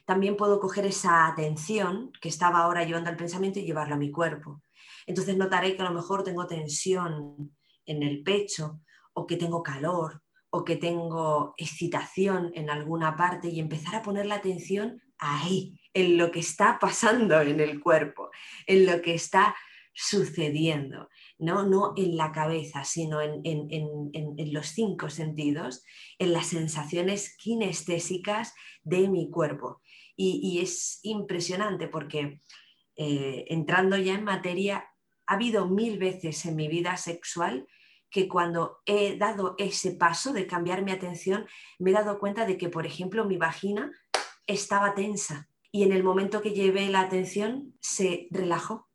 también 0.08 0.38
puedo 0.38 0.58
coger 0.58 0.86
esa 0.86 1.26
atención 1.26 2.10
que 2.22 2.30
estaba 2.30 2.60
ahora 2.60 2.82
llevando 2.82 3.10
al 3.10 3.16
pensamiento 3.18 3.58
y 3.58 3.66
llevarla 3.66 3.96
a 3.96 3.98
mi 3.98 4.10
cuerpo. 4.10 4.62
Entonces 5.06 5.36
notaré 5.36 5.76
que 5.76 5.82
a 5.82 5.84
lo 5.84 5.92
mejor 5.94 6.24
tengo 6.24 6.46
tensión 6.46 7.54
en 7.84 8.02
el 8.02 8.22
pecho 8.22 8.80
o 9.12 9.26
que 9.26 9.36
tengo 9.36 9.62
calor 9.62 10.22
o 10.48 10.64
que 10.64 10.76
tengo 10.76 11.52
excitación 11.58 12.52
en 12.54 12.70
alguna 12.70 13.16
parte 13.16 13.48
y 13.50 13.60
empezar 13.60 13.96
a 13.96 14.02
poner 14.02 14.24
la 14.24 14.36
atención 14.36 15.02
ahí, 15.18 15.78
en 15.92 16.16
lo 16.16 16.30
que 16.30 16.40
está 16.40 16.78
pasando 16.80 17.42
en 17.42 17.60
el 17.60 17.78
cuerpo, 17.78 18.30
en 18.66 18.86
lo 18.86 19.02
que 19.02 19.12
está 19.12 19.54
sucediendo, 19.92 21.10
no, 21.38 21.64
no 21.64 21.92
en 21.98 22.16
la 22.16 22.32
cabeza, 22.32 22.82
sino 22.84 23.20
en, 23.20 23.42
en, 23.44 24.52
los 24.54 24.68
cinco 24.68 25.10
sentidos, 25.10 25.84
en 26.18 26.32
las 26.32 26.46
sensaciones 26.46 27.36
kinestésicas 27.36 28.54
de 28.84 29.08
mi 29.08 29.28
cuerpo 29.28 29.82
y, 30.20 30.60
es 30.60 30.98
impresionante 31.04 31.86
porque 31.86 32.40
eh, 32.96 33.44
entrando 33.48 33.96
ya 33.96 34.14
en 34.14 34.24
materia, 34.24 34.84
ha 35.26 35.34
habido 35.34 35.68
mil 35.68 35.98
veces 35.98 36.44
en 36.44 36.56
mi 36.56 36.66
vida 36.66 36.96
sexual 36.96 37.68
que 38.10 38.26
cuando 38.26 38.78
he 38.84 39.16
dado 39.16 39.54
ese 39.58 39.92
paso 39.92 40.32
de 40.32 40.46
cambiar 40.46 40.82
mi 40.82 40.90
atención, 40.90 41.46
me 41.78 41.90
he 41.90 41.94
dado 41.94 42.18
cuenta 42.18 42.46
de 42.46 42.58
que, 42.58 42.68
por 42.68 42.84
ejemplo, 42.84 43.24
mi 43.24 43.36
vagina 43.36 43.92
estaba 44.46 44.94
tensa 44.94 45.48
y 45.70 45.84
en 45.84 45.92
el 45.92 46.02
momento 46.02 46.42
que 46.42 46.50
llevé 46.50 46.88
la 46.88 47.00
atención 47.00 47.74
se 47.80 48.26
relajó. 48.30 48.88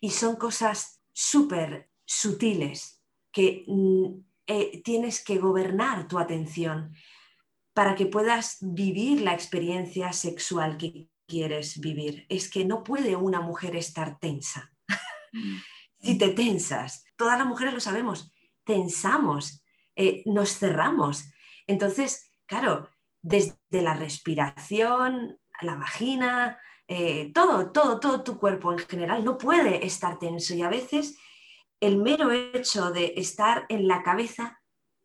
Y 0.00 0.10
son 0.10 0.36
cosas 0.36 1.02
súper 1.12 1.90
sutiles 2.04 3.02
que 3.30 3.64
mm, 3.68 4.06
eh, 4.46 4.82
tienes 4.82 5.22
que 5.22 5.38
gobernar 5.38 6.08
tu 6.08 6.18
atención 6.18 6.94
para 7.78 7.94
que 7.94 8.06
puedas 8.06 8.56
vivir 8.60 9.20
la 9.20 9.32
experiencia 9.32 10.12
sexual 10.12 10.76
que 10.76 11.06
quieres 11.28 11.78
vivir. 11.78 12.26
Es 12.28 12.50
que 12.50 12.64
no 12.64 12.82
puede 12.82 13.14
una 13.14 13.40
mujer 13.40 13.76
estar 13.76 14.18
tensa. 14.18 14.72
Mm. 15.32 15.58
si 16.00 16.18
te 16.18 16.30
tensas, 16.30 17.04
todas 17.14 17.38
las 17.38 17.46
mujeres 17.46 17.72
lo 17.72 17.78
sabemos, 17.78 18.32
tensamos, 18.64 19.62
eh, 19.94 20.24
nos 20.26 20.58
cerramos. 20.58 21.30
Entonces, 21.68 22.32
claro, 22.46 22.88
desde 23.22 23.54
la 23.70 23.94
respiración, 23.94 25.38
la 25.60 25.76
vagina, 25.76 26.58
eh, 26.88 27.30
todo, 27.32 27.70
todo, 27.70 28.00
todo 28.00 28.24
tu 28.24 28.40
cuerpo 28.40 28.72
en 28.72 28.80
general 28.80 29.24
no 29.24 29.38
puede 29.38 29.86
estar 29.86 30.18
tenso 30.18 30.52
y 30.52 30.62
a 30.62 30.68
veces 30.68 31.16
el 31.78 31.98
mero 31.98 32.32
hecho 32.32 32.90
de 32.90 33.12
estar 33.18 33.66
en 33.68 33.86
la 33.86 34.02
cabeza 34.02 34.60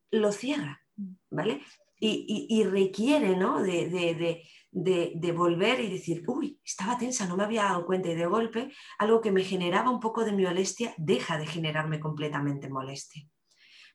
lo 0.10 0.32
cierra, 0.32 0.82
¿vale? 1.30 1.62
Y, 2.06 2.64
requiere 2.66 3.36
¿no? 3.36 3.62
de, 3.62 4.42
de, 4.72 5.32
volver 5.32 5.80
y 5.80 5.90
decir, 5.90 6.24
uy, 6.28 6.60
estaba 6.64 6.98
tensa, 6.98 7.28
no 7.28 7.38
me 7.38 7.44
había 7.44 7.64
dado 7.64 7.86
cuenta 7.86 8.10
y 8.10 8.16
de 8.16 8.26
golpe 8.26 8.72
algo 8.98 9.22
que 9.22 9.32
me 9.32 9.44
generaba 9.44 9.90
un 9.90 10.00
poco 10.00 10.26
de 10.26 10.34
molestia 10.34 10.94
deja 10.98 11.38
de 11.38 11.48
generarme 11.48 12.00
completamente 12.00 12.70
molestia. 12.70 13.24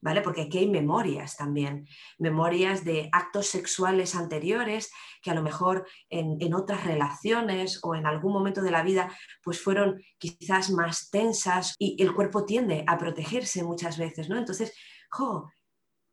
¿Vale? 0.01 0.21
Porque 0.21 0.42
aquí 0.42 0.59
hay 0.59 0.71
memorias 0.71 1.37
también, 1.37 1.88
memorias 2.21 2.85
de 2.85 3.09
actos 3.11 3.49
sexuales 3.49 4.14
anteriores 4.14 4.92
que 5.21 5.33
a 5.33 5.35
lo 5.35 5.42
mejor 5.42 5.88
en, 6.09 6.37
en, 6.38 6.55
otras 6.55 6.85
relaciones 6.85 7.81
o 7.83 7.97
en 7.97 8.07
algún 8.07 8.33
momento 8.33 8.62
de 8.62 8.71
la 8.71 8.85
vida 8.85 9.12
pues 9.42 9.61
fueron 9.61 10.01
quizás 10.16 10.71
más 10.71 11.11
tensas 11.11 11.75
y 11.81 12.01
el 12.01 12.14
cuerpo 12.14 12.44
tiende 12.44 12.85
a 12.87 12.97
protegerse 12.97 13.64
muchas 13.64 13.99
veces, 13.99 14.29
¿no? 14.29 14.38
Entonces, 14.38 14.73
jo, 15.11 15.51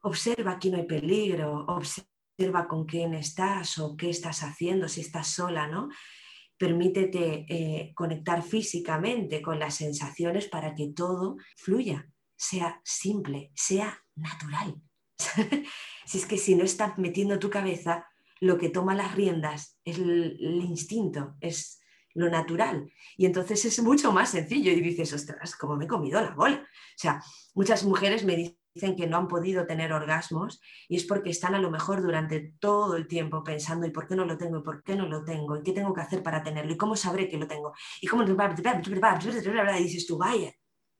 observa, 0.05 0.51
aquí 0.51 0.69
no 0.69 0.77
hay 0.77 0.85
peligro, 0.85 1.65
observa 1.67 2.67
con 2.67 2.85
quién 2.85 3.13
estás 3.15 3.77
o 3.79 3.97
qué 3.97 4.09
estás 4.09 4.43
haciendo, 4.43 4.87
si 4.87 5.01
estás 5.01 5.27
sola, 5.27 5.67
¿no? 5.67 5.89
Permítete 6.57 7.45
eh, 7.49 7.91
conectar 7.95 8.43
físicamente 8.43 9.41
con 9.41 9.59
las 9.59 9.75
sensaciones 9.75 10.47
para 10.47 10.75
que 10.75 10.93
todo 10.95 11.37
fluya, 11.57 12.07
sea 12.35 12.79
simple, 12.83 13.51
sea 13.55 13.99
natural. 14.15 14.75
si 16.05 16.17
es 16.19 16.25
que 16.25 16.37
si 16.37 16.55
no 16.55 16.63
estás 16.63 16.97
metiendo 16.97 17.39
tu 17.39 17.49
cabeza, 17.49 18.05
lo 18.39 18.57
que 18.57 18.69
toma 18.69 18.95
las 18.95 19.15
riendas 19.15 19.79
es 19.83 19.97
el, 19.97 20.37
el 20.39 20.61
instinto, 20.63 21.35
es 21.41 21.79
lo 22.13 22.29
natural. 22.29 22.91
Y 23.17 23.25
entonces 23.25 23.65
es 23.65 23.81
mucho 23.81 24.11
más 24.11 24.29
sencillo 24.29 24.71
y 24.71 24.81
dices, 24.81 25.11
ostras, 25.13 25.55
como 25.55 25.75
me 25.75 25.85
he 25.85 25.87
comido 25.87 26.21
la 26.21 26.35
bola. 26.35 26.57
O 26.57 26.97
sea, 26.97 27.21
muchas 27.55 27.83
mujeres 27.83 28.23
me 28.23 28.35
dicen 28.35 28.64
dicen 28.75 28.95
que 28.95 29.07
no 29.07 29.17
han 29.17 29.27
podido 29.27 29.65
tener 29.65 29.93
orgasmos 29.93 30.61
y 30.89 30.97
es 30.97 31.05
porque 31.05 31.29
están 31.29 31.55
a 31.55 31.59
lo 31.59 31.71
mejor 31.71 32.01
durante 32.01 32.53
todo 32.59 32.97
el 32.97 33.07
tiempo 33.07 33.43
pensando 33.43 33.87
¿y 33.87 33.91
por 33.91 34.05
qué 34.05 34.15
no 34.15 34.25
lo 34.25 34.37
tengo? 34.37 34.59
¿y 34.59 34.63
por 34.63 34.83
qué 34.83 34.95
no 34.95 35.07
lo 35.07 35.23
tengo? 35.23 35.57
¿y 35.57 35.63
qué 35.63 35.71
tengo 35.71 35.93
que 35.93 36.01
hacer 36.01 36.21
para 36.21 36.43
tenerlo? 36.43 36.73
¿y 36.73 36.77
cómo 36.77 36.95
sabré 36.97 37.29
que 37.29 37.37
lo 37.37 37.47
tengo? 37.47 37.73
¿y 38.01 38.07
cómo? 38.07 38.23
Y 38.23 39.83
dices 39.83 40.05
tú, 40.05 40.17
vaya, 40.17 40.53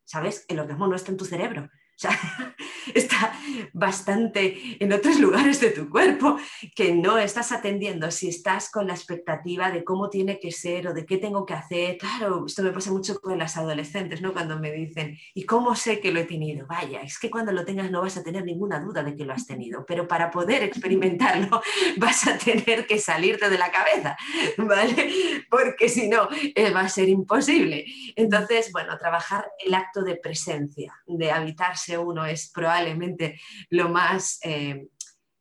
¿sabes? 0.05 0.45
El 0.47 0.59
orgasmo 0.59 0.87
no 0.87 0.95
está 0.95 1.11
en 1.11 1.17
tu 1.17 1.25
cerebro, 1.25 1.69
o 1.97 1.97
sea, 1.97 2.55
está 2.93 3.33
bastante 3.71 4.77
en 4.83 4.91
otros 4.91 5.17
lugares 5.19 5.61
de 5.61 5.71
tu 5.71 5.89
cuerpo 5.89 6.37
que 6.75 6.93
no 6.93 7.17
estás 7.17 7.53
atendiendo 7.53 8.11
si 8.11 8.27
estás 8.27 8.69
con 8.69 8.87
la 8.87 8.93
expectativa 8.93 9.71
de 9.71 9.85
cómo 9.85 10.09
tiene 10.09 10.39
que 10.39 10.51
ser 10.51 10.87
o 10.87 10.93
de 10.93 11.05
qué 11.05 11.17
tengo 11.17 11.45
que 11.45 11.53
hacer. 11.53 11.97
Claro, 11.97 12.45
esto 12.47 12.63
me 12.63 12.71
pasa 12.71 12.91
mucho 12.91 13.19
con 13.21 13.37
las 13.39 13.55
adolescentes, 13.55 14.21
¿no? 14.21 14.33
Cuando 14.33 14.59
me 14.59 14.73
dicen, 14.73 15.17
¿y 15.33 15.45
cómo 15.45 15.73
sé 15.75 16.01
que 16.01 16.11
lo 16.11 16.19
he 16.19 16.25
tenido? 16.25 16.67
Vaya, 16.67 17.01
es 17.01 17.17
que 17.17 17.29
cuando 17.29 17.53
lo 17.53 17.63
tengas 17.63 17.89
no 17.89 18.01
vas 18.01 18.17
a 18.17 18.23
tener 18.23 18.43
ninguna 18.43 18.79
duda 18.79 19.01
de 19.01 19.15
que 19.15 19.23
lo 19.23 19.31
has 19.31 19.47
tenido, 19.47 19.85
pero 19.85 20.05
para 20.05 20.31
poder 20.31 20.63
experimentarlo 20.63 21.61
vas 21.97 22.27
a 22.27 22.37
tener 22.37 22.87
que 22.87 22.99
salirte 22.99 23.49
de 23.49 23.57
la 23.57 23.71
cabeza, 23.71 24.17
¿vale? 24.57 25.45
Porque 25.49 25.87
si 25.87 26.09
no, 26.09 26.27
eh, 26.33 26.71
va 26.71 26.81
a 26.81 26.89
ser 26.89 27.07
imposible. 27.07 27.85
Entonces, 28.17 28.69
bueno, 28.73 28.97
trabajar 28.97 29.47
el 29.65 29.73
acto 29.73 30.01
de 30.01 30.15
presencia, 30.17 30.93
de 31.07 31.31
habitarse 31.31 31.84
uno 31.97 32.25
es 32.25 32.51
probablemente 32.51 33.39
lo 33.69 33.89
más 33.89 34.39
eh, 34.43 34.87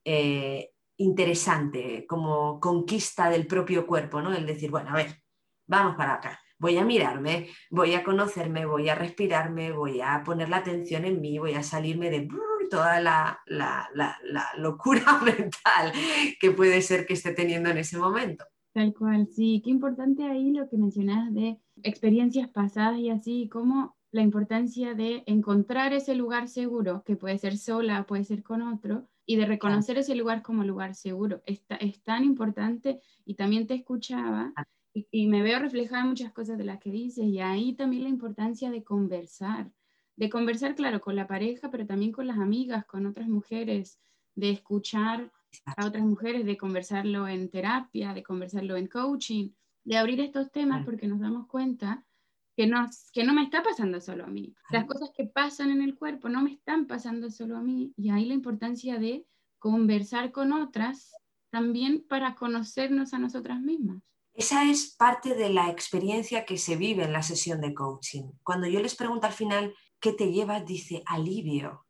eh, 0.05 0.71
interesante 0.99 2.07
como 2.07 2.61
conquista 2.61 3.31
del 3.31 3.47
propio 3.47 3.87
cuerpo, 3.87 4.21
¿no? 4.21 4.33
El 4.35 4.47
decir, 4.47 4.71
bueno, 4.71 4.91
a 4.91 4.95
ver, 4.95 5.23
vamos 5.67 5.97
para 5.97 6.15
acá, 6.15 6.41
voy 6.59 6.77
a 6.79 6.85
mirarme, 6.85 7.49
voy 7.71 7.95
a 7.95 8.05
conocerme, 8.05 8.67
voy 8.67 8.89
a 8.89 8.95
respirarme, 8.95 9.73
voy 9.73 10.01
a 10.01 10.23
poner 10.25 10.49
la 10.49 10.59
atención 10.59 11.05
en 11.05 11.21
mí, 11.21 11.39
voy 11.39 11.55
a 11.55 11.63
salirme 11.63 12.11
de 12.11 12.29
toda 12.71 13.01
la, 13.01 13.41
locura 14.57 15.19
mental 15.25 15.93
que 16.41 16.51
puede 16.51 16.83
ser 16.83 17.07
que 17.07 17.15
esté 17.15 17.33
teniendo 17.33 17.71
en 17.71 17.79
ese 17.79 17.99
momento. 17.99 18.45
Tal 18.73 18.93
cual, 18.93 19.29
sí, 19.29 19.63
qué 19.65 19.71
importante 19.71 20.25
ahí 20.25 20.51
lo 20.51 20.69
que 20.69 20.77
mencionas 20.77 21.33
de 21.33 21.59
experiencias 21.83 22.49
pasadas 22.49 22.99
y 22.99 23.11
así, 23.11 23.49
cómo 23.49 23.97
la 24.14 24.22
importancia 24.22 24.94
de 24.94 25.24
encontrar 25.27 25.92
ese 25.92 26.14
lugar 26.14 26.48
seguro, 26.48 27.03
que 27.05 27.16
puede 27.16 27.37
ser 27.37 27.59
sola, 27.59 28.07
puede 28.07 28.22
ser 28.22 28.44
con 28.44 28.62
otro, 28.62 29.09
y 29.27 29.35
de 29.35 29.44
reconocer 29.44 29.98
ese 29.98 30.14
lugar 30.14 30.40
como 30.40 30.62
lugar 30.62 30.94
seguro. 30.94 31.42
Es, 31.46 31.64
es 31.81 32.00
tan 32.05 32.22
importante 32.22 33.00
y 33.24 33.35
también 33.35 33.66
te 33.66 33.74
escuchaba 33.74 34.53
y, 35.11 35.27
me 35.27 35.42
veo 35.42 35.59
reflejada 35.59 36.03
en 36.03 36.11
muchas 36.11 36.33
cosas 36.33 36.57
de 36.57 36.62
las 36.62 36.79
que 36.79 36.92
dices 36.92 37.24
y 37.24 37.40
ahí 37.40 37.72
también 37.72 38.05
la 38.05 38.09
importancia 38.09 38.70
de 38.70 38.85
conversar, 38.85 39.72
de 40.14 40.31
conversar, 40.31 40.77
claro, 40.77 41.00
con 41.00 41.16
la 41.16 41.27
pareja, 41.27 41.68
pero 41.72 41.85
también 41.85 42.12
con 42.12 42.29
las 42.29 42.38
amigas, 42.38 42.85
con 42.85 43.07
otras 43.07 43.29
mujeres, 43.29 43.98
de 44.37 44.50
escuchar 44.50 45.33
a 45.77 45.87
otras 45.87 46.05
mujeres, 46.05 46.46
de 46.46 46.57
conversarlo 46.57 47.27
en 47.27 47.48
terapia, 47.48 48.14
de 48.14 48.22
conversarlo 48.22 48.77
en 48.77 48.87
coaching, 48.87 49.50
de 49.83 49.96
abrir 49.96 50.20
estos 50.20 50.53
temas 50.53 50.85
porque 50.85 51.09
nos 51.09 51.18
damos 51.18 51.48
cuenta 51.48 52.05
que 52.57 52.67
no, 52.67 52.88
que 53.12 53.25
no 53.25 53.35
me 53.35 53.43
está 53.43 53.62
pasando 53.62 54.01
solo 54.01 54.25
a 54.25 54.29
mí. 54.29 54.55
Las 54.71 54.85
cosas 54.87 55.11
que 55.17 55.27
pasan 55.27 55.71
en 55.71 55.83
el 55.83 55.97
cuerpo 55.97 56.29
no 56.29 56.43
me 56.43 56.53
están 56.53 56.87
pasando 56.87 57.31
solo 57.31 57.57
a 57.57 57.62
mí. 57.62 57.93
Y 57.97 58.11
ahí 58.11 58.27
la 58.27 58.35
importancia 58.35 58.99
de 58.99 59.27
conversar 59.59 60.31
con 60.31 60.53
otras 60.53 61.12
también 61.51 62.05
para 62.09 62.35
conocernos 62.35 63.14
a 63.14 63.19
nosotras 63.19 63.61
mismas. 63.61 64.03
Esa 64.33 64.69
es 64.69 64.95
parte 64.97 65.35
de 65.35 65.51
la 65.51 65.71
experiencia 65.71 66.45
que 66.45 66.59
se 66.59 66.77
vive 66.77 67.05
en 67.05 67.12
la 67.12 67.23
sesión 67.23 67.61
de 67.61 67.73
coaching. 67.73 68.25
Cuando 68.43 68.67
yo 68.67 68.81
les 68.81 68.97
pregunto 68.97 69.27
al 69.27 69.33
final, 69.33 69.75
¿qué 70.01 70.12
te 70.12 70.33
llevas? 70.33 70.67
Dice, 70.67 71.03
alivio, 71.07 71.87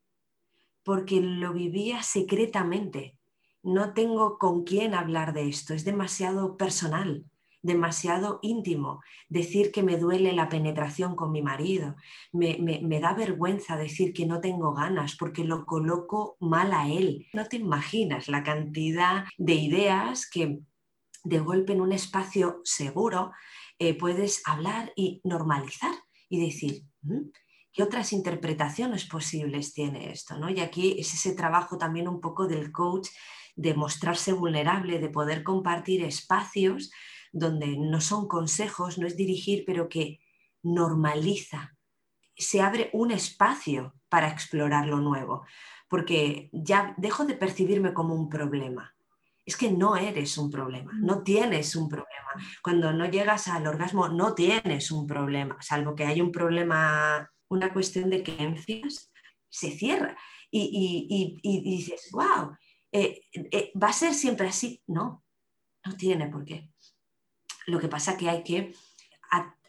porque 0.82 1.20
lo 1.20 1.54
vivía 1.54 2.02
secretamente. 2.02 3.18
No 3.62 3.94
tengo 3.94 4.38
con 4.38 4.64
quién 4.64 4.94
hablar 4.94 5.32
de 5.32 5.48
esto, 5.48 5.72
es 5.72 5.86
demasiado 5.86 6.58
personal 6.58 7.24
demasiado 7.64 8.40
íntimo, 8.42 9.00
decir 9.30 9.72
que 9.72 9.82
me 9.82 9.96
duele 9.96 10.34
la 10.34 10.50
penetración 10.50 11.16
con 11.16 11.32
mi 11.32 11.40
marido, 11.40 11.96
me, 12.30 13.00
da 13.00 13.14
vergüenza 13.14 13.78
decir 13.78 14.12
que 14.12 14.26
no 14.26 14.40
tengo 14.42 14.74
ganas 14.74 15.16
porque 15.16 15.44
lo 15.44 15.64
coloco 15.64 16.36
mal 16.40 16.74
a 16.74 16.88
él. 16.88 17.26
No 17.32 17.46
te 17.46 17.56
imaginas 17.56 18.28
la 18.28 18.42
cantidad 18.42 19.24
de 19.38 19.54
ideas 19.54 20.28
que 20.30 20.60
de 21.24 21.38
golpe 21.38 21.72
en 21.72 21.80
un 21.80 21.92
espacio 21.92 22.60
seguro 22.64 23.32
eh, 23.78 23.94
puedes 23.94 24.42
hablar 24.44 24.92
y 24.94 25.22
normalizar 25.24 25.94
y 26.28 26.44
decir, 26.44 26.82
mm, 27.00 27.30
¿qué 27.72 27.82
otras 27.82 28.12
interpretaciones 28.12 29.06
posibles 29.06 29.72
tiene 29.72 30.12
esto? 30.12 30.36
¿no? 30.38 30.50
Y 30.50 30.60
aquí 30.60 30.96
es 30.98 31.14
ese 31.14 31.32
trabajo 31.34 31.78
también 31.78 32.08
un 32.08 32.20
poco 32.20 32.46
del 32.46 32.70
coach 32.72 33.08
de 33.56 33.72
mostrarse 33.72 34.34
vulnerable, 34.34 34.98
de 34.98 35.08
poder 35.08 35.42
compartir 35.42 36.04
espacios 36.04 36.90
donde 37.34 37.76
no 37.76 38.00
son 38.00 38.28
consejos, 38.28 38.96
no 38.96 39.06
es 39.06 39.16
dirigir, 39.16 39.64
pero 39.66 39.88
que 39.88 40.20
normaliza. 40.62 41.76
Se 42.36 42.62
abre 42.62 42.90
un 42.92 43.10
espacio 43.10 43.94
para 44.08 44.28
explorar 44.28 44.86
lo 44.86 44.98
nuevo, 45.00 45.44
porque 45.88 46.48
ya 46.52 46.94
dejo 46.96 47.24
de 47.24 47.34
percibirme 47.34 47.92
como 47.92 48.14
un 48.14 48.28
problema. 48.28 48.94
Es 49.44 49.56
que 49.56 49.70
no 49.70 49.96
eres 49.96 50.38
un 50.38 50.50
problema, 50.50 50.92
mm. 50.92 51.04
no 51.04 51.22
tienes 51.22 51.74
un 51.76 51.88
problema. 51.88 52.30
Cuando 52.62 52.92
no 52.92 53.04
llegas 53.10 53.48
al 53.48 53.66
orgasmo, 53.66 54.08
no 54.08 54.34
tienes 54.34 54.90
un 54.92 55.06
problema, 55.06 55.58
salvo 55.60 55.94
que 55.94 56.04
hay 56.04 56.20
un 56.20 56.30
problema, 56.30 57.28
una 57.48 57.72
cuestión 57.72 58.10
de 58.10 58.22
creencias, 58.22 59.12
se 59.48 59.72
cierra. 59.72 60.16
Y, 60.50 61.40
dices, 61.64 62.10
wow, 62.12 62.56
eh, 62.92 63.22
eh, 63.32 63.72
¿va 63.74 63.88
a 63.88 63.92
ser 63.92 64.14
siempre 64.14 64.46
así? 64.46 64.80
No, 64.86 65.24
no 65.84 65.96
tiene 65.96 66.28
por 66.28 66.44
qué. 66.44 66.70
Lo 67.66 67.80
que 67.80 67.88
pasa 67.88 68.16
que 68.16 68.28
hay 68.28 68.42
que 68.42 68.74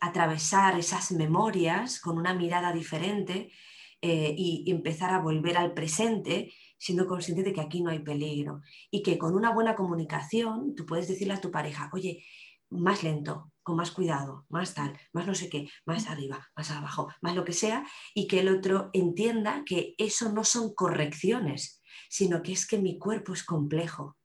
atravesar 0.01 0.77
esas 0.77 1.12
memorias 1.12 1.99
con 1.99 2.17
una 2.17 2.34
mirada 2.34 2.71
diferente 2.71 3.51
eh, 4.01 4.36
y, 4.38 4.69
empezar 4.69 5.12
a 5.13 5.19
volver 5.19 5.58
al 5.58 5.73
presente 5.73 6.53
siendo 6.77 7.08
consciente 7.08 7.41
de 7.41 7.53
que 7.53 7.62
aquí 7.62 7.81
no 7.81 7.89
hay 7.89 7.99
peligro. 7.99 8.62
Y 8.91 9.01
que 9.01 9.17
con 9.17 9.34
una 9.34 9.51
buena 9.51 9.75
comunicación 9.75 10.75
tú 10.75 10.86
puedes 10.86 11.08
decirle 11.08 11.34
a 11.34 11.41
tu 11.41 11.49
pareja, 11.49 11.89
oye, 11.93 12.23
más 12.69 13.03
lento, 13.03 13.51
con 13.63 13.77
más 13.77 13.91
cuidado, 13.91 14.45
más 14.49 14.73
tal, 14.73 14.95
más 15.13 15.25
no 15.25 15.34
sé 15.34 15.49
qué, 15.49 15.69
más 15.86 16.08
arriba, 16.08 16.47
más 16.55 16.69
abajo, 16.71 17.08
más 17.21 17.36
lo 17.36 17.45
que 17.45 17.53
sea, 17.53 17.84
y 18.13 18.27
que 18.27 18.41
el 18.41 18.49
otro 18.49 18.89
entienda 18.93 19.63
que 19.65 19.95
eso 19.97 20.31
no 20.31 20.43
son 20.43 20.73
correcciones, 20.75 21.81
sino 22.10 22.43
que 22.43 22.51
es 22.51 22.67
que 22.67 22.77
mi 22.77 22.99
cuerpo 22.99 23.34
es 23.34 23.43
complejo. 23.43 24.17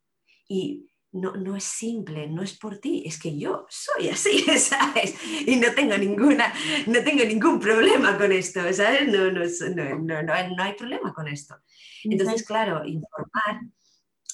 Y 0.49 0.90
no, 1.13 1.57
es 1.57 1.65
simple, 1.65 2.29
no 2.29 2.43
es 2.43 2.57
por 2.57 2.79
ti, 2.79 3.03
es 3.05 3.21
que 3.21 3.37
yo 3.37 3.67
soy 3.69 4.09
así, 4.09 4.39
¿sabes? 4.59 5.17
Y 5.47 5.57
no 5.57 5.73
tengo, 5.75 5.97
ninguna, 5.99 6.53
no 6.87 7.03
tengo 7.03 7.25
ningún 7.25 7.59
problema 7.59 8.17
con 8.17 8.31
esto, 8.33 8.61
¿sabes? 8.73 9.09
No, 9.09 10.23
no, 10.23 10.33
hay 10.63 10.75
problema 10.75 11.13
con 11.13 11.29
esto. 11.29 11.57
Entonces, 12.05 12.47
claro, 12.47 12.85
informar 12.87 13.61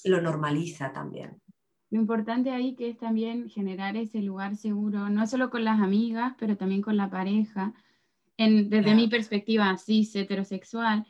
lo 0.04 0.20
normaliza 0.20 0.92
también. 0.92 1.40
Lo 1.90 2.00
importante 2.00 2.50
ahí 2.50 2.74
que 2.74 2.90
es 2.90 2.98
también 2.98 3.48
generar 3.48 3.96
ese 3.96 4.20
lugar 4.20 4.56
seguro, 4.56 5.08
no 5.08 5.26
solo 5.26 5.50
con 5.50 5.64
las 5.64 5.80
amigas, 5.80 6.34
pero 6.38 6.56
también 6.56 6.82
con 6.82 6.96
la 6.96 7.10
pareja. 7.10 7.72
En, 8.36 8.68
desde 8.68 8.94
mi 8.94 9.08
perspectiva 9.08 9.76
cis 9.78 10.14
heterosexual, 10.14 11.06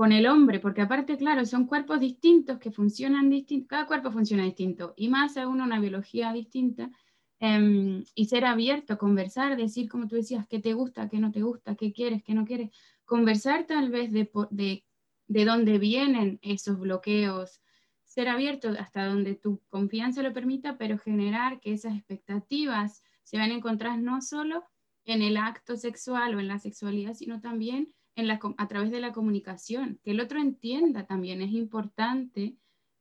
con 0.00 0.12
el 0.12 0.26
hombre, 0.26 0.60
porque 0.60 0.80
aparte, 0.80 1.18
claro, 1.18 1.44
son 1.44 1.66
cuerpos 1.66 2.00
distintos 2.00 2.58
que 2.58 2.70
funcionan 2.70 3.28
distintos, 3.28 3.68
cada 3.68 3.86
cuerpo 3.86 4.10
funciona 4.10 4.44
distinto, 4.44 4.94
y 4.96 5.08
más 5.08 5.36
aún 5.36 5.60
una 5.60 5.78
biología 5.78 6.32
distinta, 6.32 6.90
em, 7.38 8.02
y 8.14 8.24
ser 8.24 8.46
abierto, 8.46 8.96
conversar, 8.96 9.58
decir, 9.58 9.90
como 9.90 10.08
tú 10.08 10.16
decías, 10.16 10.46
qué 10.48 10.58
te 10.58 10.72
gusta, 10.72 11.10
qué 11.10 11.18
no 11.18 11.30
te 11.30 11.42
gusta, 11.42 11.74
qué 11.74 11.92
quieres, 11.92 12.22
qué 12.22 12.32
no 12.32 12.46
quieres, 12.46 12.70
conversar 13.04 13.66
tal 13.66 13.90
vez 13.90 14.10
de, 14.10 14.30
de, 14.50 14.86
de 15.28 15.44
dónde 15.44 15.78
vienen 15.78 16.38
esos 16.40 16.80
bloqueos, 16.80 17.60
ser 18.06 18.30
abierto 18.30 18.70
hasta 18.78 19.04
donde 19.04 19.34
tu 19.34 19.60
confianza 19.68 20.22
lo 20.22 20.32
permita, 20.32 20.78
pero 20.78 20.96
generar 20.96 21.60
que 21.60 21.74
esas 21.74 21.94
expectativas 21.94 23.02
se 23.22 23.36
van 23.36 23.50
a 23.50 23.54
encontrar 23.54 23.98
no 23.98 24.22
solo 24.22 24.64
en 25.04 25.20
el 25.20 25.36
acto 25.36 25.76
sexual 25.76 26.34
o 26.36 26.40
en 26.40 26.48
la 26.48 26.58
sexualidad, 26.58 27.12
sino 27.12 27.42
también 27.42 27.92
en 28.20 28.28
la, 28.28 28.40
a 28.56 28.68
través 28.68 28.90
de 28.90 29.00
la 29.00 29.12
comunicación, 29.12 29.98
que 30.02 30.12
el 30.12 30.20
otro 30.20 30.40
entienda 30.40 31.06
también 31.06 31.42
es 31.42 31.52
importante 31.52 32.56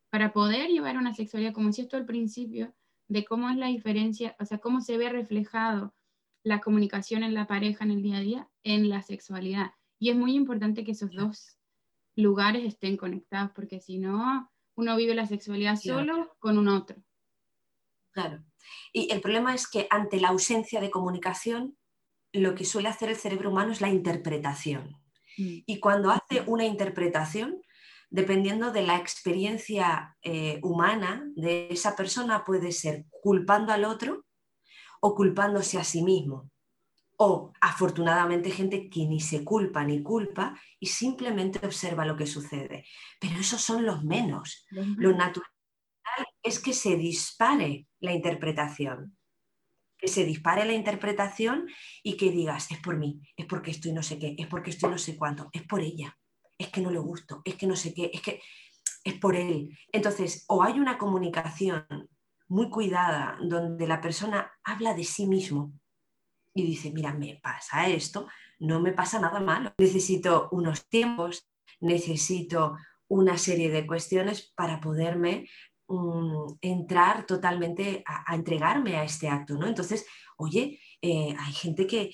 para 0.10 0.34
poder 0.34 0.70
llevar 0.70 0.98
una 0.98 1.14
sexualidad, 1.14 1.54
como 1.54 1.68
decía 1.68 1.84
esto 1.84 1.98
al 1.98 2.06
principio, 2.06 2.74
de 3.08 3.26
cómo 3.26 3.50
es 3.50 3.58
la 3.58 3.68
diferencia, 3.68 4.36
o 4.40 4.46
sea, 4.46 4.60
cómo 4.60 4.82
se 4.82 4.98
ve 4.98 5.10
reflejado 5.10 5.94
la 6.44 6.62
comunicación 6.62 7.24
en 7.24 7.34
la 7.34 7.48
pareja 7.48 7.84
en 7.84 7.92
el 7.92 8.02
día 8.02 8.18
a 8.18 8.22
día 8.22 8.50
en 8.64 8.90
la 8.90 9.02
sexualidad. 9.02 9.74
Y 10.00 10.10
es 10.10 10.16
muy 10.16 10.36
importante 10.36 10.84
que 10.84 10.92
esos 10.92 11.12
dos 11.12 11.58
lugares 12.16 12.66
estén 12.66 12.98
conectados, 12.98 13.52
porque 13.54 13.80
si 13.80 13.98
no, 13.98 14.52
uno 14.76 14.96
vive 14.96 15.16
la 15.16 15.26
sexualidad 15.26 15.76
solo 15.76 16.36
con 16.40 16.58
un 16.58 16.68
otro. 16.68 16.98
Claro. 18.12 18.44
Y 18.94 19.12
el 19.12 19.22
problema 19.22 19.54
es 19.54 19.68
que 19.68 19.88
ante 19.90 20.20
la 20.20 20.30
ausencia 20.30 20.82
de 20.82 20.90
comunicación, 20.90 21.78
lo 22.32 22.56
que 22.56 22.66
suele 22.66 22.90
hacer 22.90 23.10
el 23.10 23.16
cerebro 23.16 23.50
humano 23.50 23.72
es 23.72 23.82
la 23.82 23.90
interpretación. 23.90 24.99
Mm. 25.39 25.63
Y 25.65 25.80
cuando 25.80 26.12
hace 26.12 26.43
una 26.45 26.65
interpretación, 26.65 27.62
dependiendo 28.10 28.71
de 28.71 28.84
la 28.84 28.97
experiencia 28.97 30.17
eh, 30.21 30.60
humana 30.63 31.23
de 31.36 31.69
esa 31.69 31.95
persona, 31.95 32.43
puede 32.43 32.71
ser 32.71 33.06
culpando 33.10 33.71
al 33.71 33.86
otro 33.86 34.25
o 35.02 35.15
culpándose 35.15 35.78
a 35.78 35.84
sí 35.84 36.04
mismo. 36.04 36.49
O 37.17 37.52
afortunadamente 37.60 38.49
gente 38.49 38.89
que 38.89 39.06
ni 39.06 39.19
se 39.19 39.43
culpa 39.43 39.84
ni 39.84 40.02
culpa 40.02 40.58
y 40.80 40.88
simplemente 40.88 41.65
observa 41.65 42.06
lo 42.06 42.15
que 42.15 42.25
sucede. 42.25 42.86
Pero 43.19 43.39
esos 43.39 43.62
son 43.62 43.86
los 43.86 44.04
menos. 44.06 44.65
Lo 44.71 45.12
natural 45.12 45.49
es 46.41 46.60
que 46.60 46.73
se 46.73 46.95
dispare 46.95 47.88
la 47.99 48.13
interpretación. 48.13 49.17
Que 50.00 50.08
se 50.08 50.24
dispare 50.26 50.66
la 50.66 50.74
interpretación 50.74 51.68
y 52.02 52.16
que 52.18 52.32
digas, 52.32 52.72
es 52.72 52.80
por 52.80 52.98
mí, 52.98 53.22
es 53.36 53.46
porque 53.46 53.72
estoy 53.72 53.92
no 53.92 54.02
sé 54.02 54.18
qué, 54.18 54.36
es 54.38 54.48
porque 54.48 54.72
estoy 54.72 54.90
no 54.90 54.98
sé 54.98 55.18
cuánto, 55.18 55.50
es 55.52 55.64
por 55.64 55.82
ella, 55.82 56.18
es 56.58 56.70
que 56.70 56.82
no 56.82 56.90
le 56.90 57.00
gusto, 57.00 57.42
es 57.44 57.56
que 57.56 57.68
no 57.68 57.76
sé 57.76 57.94
qué, 57.94 58.10
es 58.14 58.22
que 58.22 58.42
es 59.04 59.14
por 59.16 59.36
él. 59.36 59.78
Entonces, 59.92 60.46
o 60.48 60.64
hay 60.64 60.80
una 60.80 60.98
comunicación 60.98 61.86
muy 62.48 62.70
cuidada 62.70 63.38
donde 63.42 63.88
la 63.88 64.02
persona 64.02 64.52
habla 64.64 64.94
de 64.94 65.04
sí 65.04 65.28
mismo 65.28 65.74
y 66.54 66.64
dice, 66.64 66.92
mira, 66.92 67.14
me 67.14 67.40
pasa 67.42 67.88
esto, 67.88 68.28
no 68.60 68.80
me 68.80 68.92
pasa 68.92 69.20
nada 69.20 69.40
malo. 69.40 69.74
Necesito 69.78 70.50
unos 70.52 70.88
tiempos, 70.90 71.48
necesito 71.80 72.76
una 73.08 73.38
serie 73.38 73.70
de 73.70 73.88
cuestiones 73.88 74.52
para 74.56 74.80
poderme 74.80 75.48
mm, 75.89 76.58
entrar 76.62 77.25
totalmente 77.25 78.04
a, 78.06 78.36
entregarme 78.36 78.95
a 78.97 79.04
este 79.04 79.28
acto, 79.28 79.56
¿no? 79.56 79.67
Entonces, 79.67 80.06
oye, 80.38 80.80
eh, 81.02 81.36
hay 81.38 81.54
gente 81.54 81.88
que, 81.88 82.12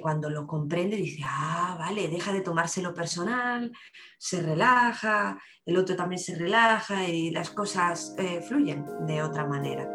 cuando 0.00 0.30
lo 0.30 0.46
comprende 0.46 0.96
dice, 0.96 1.22
ah, 1.24 1.76
vale, 1.78 2.08
deja 2.08 2.32
de 2.32 2.40
tomárselo 2.40 2.94
personal, 2.94 3.72
se 4.18 4.42
relaja, 4.42 5.38
el 5.64 5.76
otro 5.76 5.96
también 5.96 6.18
se 6.18 6.34
relaja 6.36 7.08
y 7.08 7.30
las 7.30 7.50
cosas 7.50 8.14
eh, 8.18 8.40
fluyen 8.42 8.84
de 9.06 9.22
otra 9.22 9.46
manera. 9.46 9.88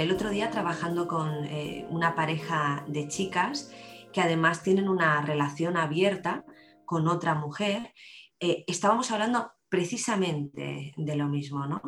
el 0.00 0.10
otro 0.10 0.30
día 0.30 0.50
trabajando 0.50 1.06
con 1.06 1.44
eh, 1.44 1.86
una 1.90 2.14
pareja 2.14 2.84
de 2.86 3.08
chicas 3.08 3.70
que 4.12 4.20
además 4.20 4.62
tienen 4.62 4.88
una 4.88 5.22
relación 5.22 5.76
abierta 5.76 6.44
con 6.84 7.08
otra 7.08 7.34
mujer. 7.34 7.92
Eh, 8.38 8.64
estábamos 8.66 9.10
hablando 9.10 9.52
precisamente 9.68 10.92
de 10.96 11.16
lo 11.16 11.28
mismo, 11.28 11.66
¿no? 11.66 11.80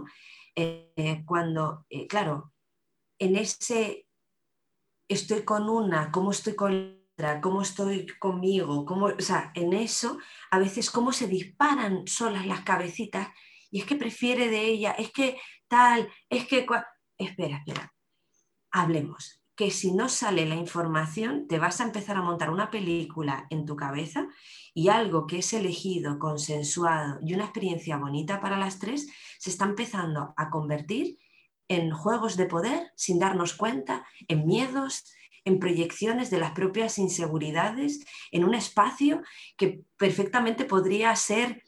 Eh, 0.56 1.22
cuando, 1.26 1.87
claro, 2.08 2.52
en 3.18 3.37
ese 3.37 4.06
estoy 5.08 5.42
con 5.42 5.68
una, 5.68 6.10
cómo 6.10 6.30
estoy 6.30 6.54
con 6.54 7.04
otra, 7.14 7.40
cómo 7.40 7.62
estoy 7.62 8.06
conmigo, 8.18 8.84
cómo, 8.84 9.06
o 9.06 9.20
sea, 9.20 9.52
en 9.54 9.72
eso 9.72 10.18
a 10.50 10.58
veces 10.58 10.90
cómo 10.90 11.12
se 11.12 11.26
disparan 11.26 12.06
solas 12.06 12.46
las 12.46 12.62
cabecitas 12.62 13.28
y 13.70 13.80
es 13.80 13.87
que 13.87 13.96
prefiere 13.96 14.48
de 14.48 14.66
ella, 14.66 14.92
es 14.92 15.12
que 15.12 15.38
tal, 15.68 16.08
es 16.28 16.46
que... 16.46 16.66
Espera, 17.16 17.58
espera, 17.58 17.92
hablemos, 18.72 19.40
que 19.56 19.70
si 19.70 19.92
no 19.92 20.08
sale 20.08 20.46
la 20.46 20.56
información 20.56 21.46
te 21.46 21.58
vas 21.58 21.80
a 21.80 21.84
empezar 21.84 22.16
a 22.16 22.22
montar 22.22 22.50
una 22.50 22.70
película 22.70 23.46
en 23.50 23.64
tu 23.64 23.76
cabeza 23.76 24.26
y 24.72 24.88
algo 24.88 25.26
que 25.26 25.38
es 25.38 25.52
elegido, 25.52 26.18
consensuado 26.18 27.18
y 27.22 27.34
una 27.34 27.44
experiencia 27.44 27.96
bonita 27.96 28.40
para 28.40 28.58
las 28.58 28.78
tres 28.78 29.06
se 29.38 29.50
está 29.50 29.64
empezando 29.64 30.34
a 30.36 30.50
convertir 30.50 31.18
en 31.68 31.92
juegos 31.92 32.36
de 32.36 32.46
poder 32.46 32.92
sin 32.96 33.18
darnos 33.18 33.54
cuenta, 33.54 34.06
en 34.28 34.46
miedos, 34.46 35.04
en 35.44 35.58
proyecciones 35.58 36.30
de 36.30 36.38
las 36.38 36.52
propias 36.52 36.98
inseguridades, 36.98 38.04
en 38.32 38.44
un 38.44 38.54
espacio 38.54 39.22
que 39.56 39.84
perfectamente 39.96 40.64
podría 40.64 41.14
ser 41.16 41.62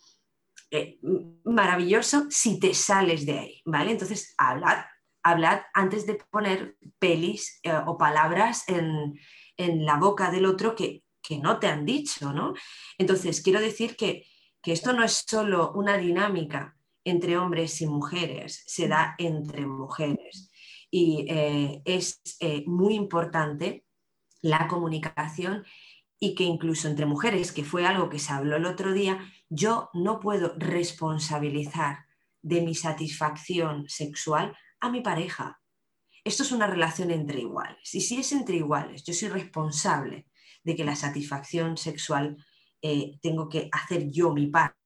eh, 0.70 0.98
maravilloso 1.44 2.26
si 2.30 2.58
te 2.58 2.74
sales 2.74 3.24
de 3.24 3.38
ahí, 3.38 3.62
¿vale? 3.64 3.92
Entonces, 3.92 4.34
hablad 4.36 4.78
hablad 5.26 5.62
antes 5.74 6.06
de 6.06 6.14
poner 6.30 6.76
pelis 7.00 7.58
eh, 7.62 7.72
o 7.86 7.98
palabras 7.98 8.64
en, 8.68 9.18
la 9.58 9.96
boca 9.96 10.30
del 10.30 10.44
otro 10.44 10.74
que, 10.74 11.02
no 11.42 11.58
te 11.58 11.66
han 11.66 11.84
dicho, 11.84 12.32
¿no? 12.32 12.54
Entonces, 12.98 13.40
quiero 13.40 13.58
decir 13.60 13.96
que, 13.96 14.26
esto 14.62 14.92
no 14.92 15.04
es 15.04 15.24
solo 15.28 15.72
una 15.74 15.96
dinámica 15.96 16.76
entre 17.04 17.38
hombres 17.38 17.80
y 17.80 17.86
mujeres, 17.86 18.64
se 18.66 18.88
da 18.88 19.14
entre 19.16 19.64
mujeres. 19.64 20.50
Y 20.90 21.24
eh, 21.28 21.82
es 21.84 22.20
eh, 22.40 22.64
muy 22.66 22.94
importante 22.94 23.84
la 24.42 24.66
comunicación 24.66 25.64
y 26.18 26.34
que 26.34 26.42
incluso 26.42 26.88
entre 26.88 27.06
mujeres, 27.06 27.52
que 27.52 27.62
fue 27.62 27.86
algo 27.86 28.08
que 28.08 28.18
se 28.18 28.32
habló 28.32 28.56
el 28.56 28.66
otro 28.66 28.92
día, 28.92 29.20
yo 29.48 29.88
no 29.94 30.18
puedo 30.18 30.54
responsabilizar 30.58 32.06
de 32.42 32.60
mi 32.62 32.74
satisfacción 32.74 33.88
sexual 33.88 34.56
a 34.80 34.90
mi 34.90 35.00
pareja. 35.00 35.60
Esto 36.24 36.42
es 36.42 36.52
una 36.52 36.66
relación 36.66 37.10
entre 37.10 37.40
iguales. 37.40 37.94
Y 37.94 38.00
si 38.00 38.18
es 38.18 38.32
entre 38.32 38.56
iguales, 38.56 39.04
yo 39.04 39.14
soy 39.14 39.28
responsable 39.28 40.26
de 40.64 40.74
que 40.74 40.84
la 40.84 40.96
satisfacción 40.96 41.76
sexual 41.76 42.36
eh, 42.82 43.18
tengo 43.22 43.48
que 43.48 43.68
hacer 43.72 44.10
yo 44.10 44.32
mi 44.32 44.48
parte. 44.48 44.76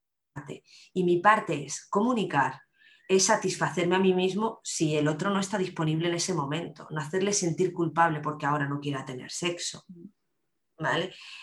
Y 0.93 1.05
mi 1.05 1.19
parte 1.19 1.65
es 1.65 1.87
comunicar, 1.89 2.61
es 3.09 3.25
satisfacerme 3.25 3.97
a 3.97 4.01
mí 4.01 4.15
mismo 4.15 4.61
si 4.63 4.97
el 4.97 5.09
otro 5.09 5.31
no 5.31 5.41
está 5.41 5.59
disponible 5.59 6.09
en 6.09 6.15
ese 6.15 6.35
momento, 6.35 6.87
no 6.91 7.01
hacerle 7.01 7.33
sentir 7.33 7.73
culpable 7.73 8.21
porque 8.21 8.47
ahora 8.47 8.69
no 8.69 8.79
quiera 8.79 9.05
tener 9.05 9.31
sexo. 9.31 9.85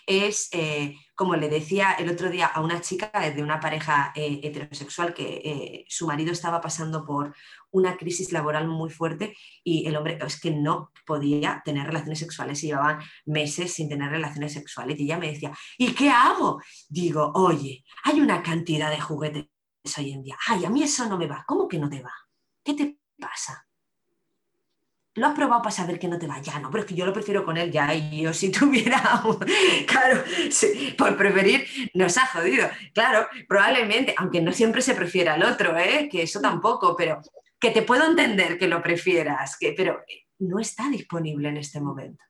Es, 0.06 0.50
eh, 0.52 0.96
como 1.16 1.36
le 1.36 1.50
decía 1.50 1.94
el 1.94 2.10
otro 2.10 2.30
día 2.30 2.48
a 2.48 2.62
una 2.62 2.82
chica 2.82 3.12
de 3.12 3.44
una 3.44 3.60
pareja 3.60 4.12
eh, 4.16 4.40
heterosexual 4.44 5.14
que 5.14 5.42
eh, 5.44 5.86
su 5.88 6.08
marido 6.08 6.32
estaba 6.32 6.60
pasando 6.60 7.06
por 7.06 7.36
una 7.72 7.98
crisis 7.98 8.32
laboral 8.32 8.68
muy 8.68 8.90
fuerte 8.90 9.36
y 9.64 9.86
el 9.88 9.96
hombre 9.96 10.18
es 10.26 10.40
que 10.40 10.52
no 10.52 10.92
podía 11.06 11.62
tener 11.64 11.86
relaciones 11.86 12.20
sexuales 12.20 12.64
y 12.64 12.68
llevaban 12.68 13.00
meses 13.26 13.74
sin 13.74 13.90
tener 13.90 14.10
relaciones 14.10 14.54
sexuales 14.54 15.00
y 15.00 15.04
ella 15.04 15.20
me 15.20 15.32
decía, 15.32 15.52
¿y 15.78 15.94
qué 15.94 16.10
hago? 16.10 16.62
Digo, 16.90 17.32
oye, 17.36 17.84
hay 18.04 18.20
una 18.20 18.42
cantidad 18.42 18.90
de 18.90 19.00
juguetes 19.00 19.48
hoy 19.98 20.12
en 20.12 20.24
día, 20.24 20.38
ay, 20.48 20.66
a 20.66 20.70
mí 20.70 20.84
eso 20.84 21.08
no 21.08 21.18
me 21.18 21.28
va, 21.28 21.46
¿cómo 21.48 21.68
que 21.68 21.78
no 21.78 21.90
te 21.90 22.02
va? 22.02 22.14
¿Qué 22.64 22.74
te 22.74 22.98
pasa? 23.20 23.67
¿Lo 25.18 25.26
has 25.26 25.34
probado 25.34 25.64
para 25.64 25.74
saber 25.74 25.98
que 25.98 26.08
no 26.08 26.20
te 26.20 26.28
va? 26.28 26.40
Ya, 26.40 26.60
no, 26.60 26.70
pero 26.70 26.84
es 26.84 26.88
que 26.88 26.94
yo 26.94 27.04
lo 27.04 27.12
prefiero 27.12 27.44
con 27.44 27.58
él 27.58 27.72
ya. 27.72 27.92
Y 27.94 28.22
yo 28.22 28.34
si 28.34 28.52
tuviera, 28.52 29.24
claro, 29.88 30.24
por 30.96 31.18
preferir 31.18 31.66
nos 31.96 32.18
ha 32.20 32.28
jodido. 32.28 32.70
Claro, 32.94 33.28
probablemente, 33.48 34.14
aunque 34.18 34.42
no 34.42 34.54
siempre 34.54 34.84
se 34.84 34.94
prefiera 34.94 35.34
al 35.34 35.42
otro, 35.42 35.76
¿eh? 35.76 36.08
que 36.12 36.22
eso 36.22 36.40
tampoco, 36.40 36.96
pero 36.96 37.20
que 37.60 37.72
te 37.72 37.82
puedo 37.82 38.06
entender 38.06 38.60
que 38.60 38.68
lo 38.68 38.84
prefieras, 38.84 39.58
que, 39.58 39.74
pero 39.74 40.04
no 40.38 40.60
está 40.60 40.88
disponible 40.88 41.50
en 41.50 41.58
este 41.58 41.82
momento. 41.82 42.24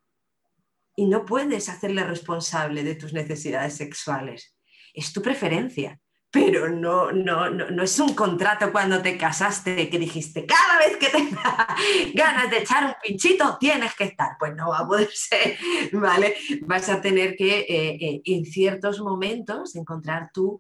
Y 0.95 1.07
no 1.07 1.25
puedes 1.25 1.67
hacerle 1.67 2.05
responsable 2.05 2.83
de 2.83 2.95
tus 2.95 3.11
necesidades 3.11 3.75
sexuales. 3.75 4.55
Es 4.93 5.11
tu 5.11 5.21
preferencia, 5.21 5.99
pero 6.29 6.69
no, 6.69 7.11
no, 7.11 7.49
no, 7.49 7.83
es 7.83 7.99
un 7.99 8.13
contrato 8.13 8.71
cuando 8.71 9.01
te 9.01 9.17
casaste 9.17 9.89
que 9.89 9.97
dijiste, 9.97 10.45
cada 10.45 10.77
vez 10.77 10.97
que 10.97 11.09
tengas 11.09 11.67
ganas 12.13 12.51
de 12.51 12.57
echar 12.59 12.85
un 12.85 12.93
pinchito, 13.01 13.57
tienes 13.57 13.95
que 13.95 14.03
estar. 14.05 14.35
Pues 14.37 14.53
no 14.55 14.69
va 14.69 14.79
a 14.79 14.87
poder 14.87 15.09
ser, 15.13 15.57
¿vale? 15.93 16.35
Vas 16.61 16.89
a 16.89 17.01
tener 17.01 17.35
que 17.35 17.59
eh, 17.61 17.97
eh, 17.99 18.21
en 18.25 18.45
ciertos 18.45 18.99
momentos 18.99 19.75
encontrar 19.75 20.29
tu, 20.33 20.59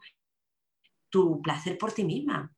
tu 1.09 1.41
placer 1.41 1.77
por 1.77 1.91
ti 1.91 2.05
misma. 2.05 2.51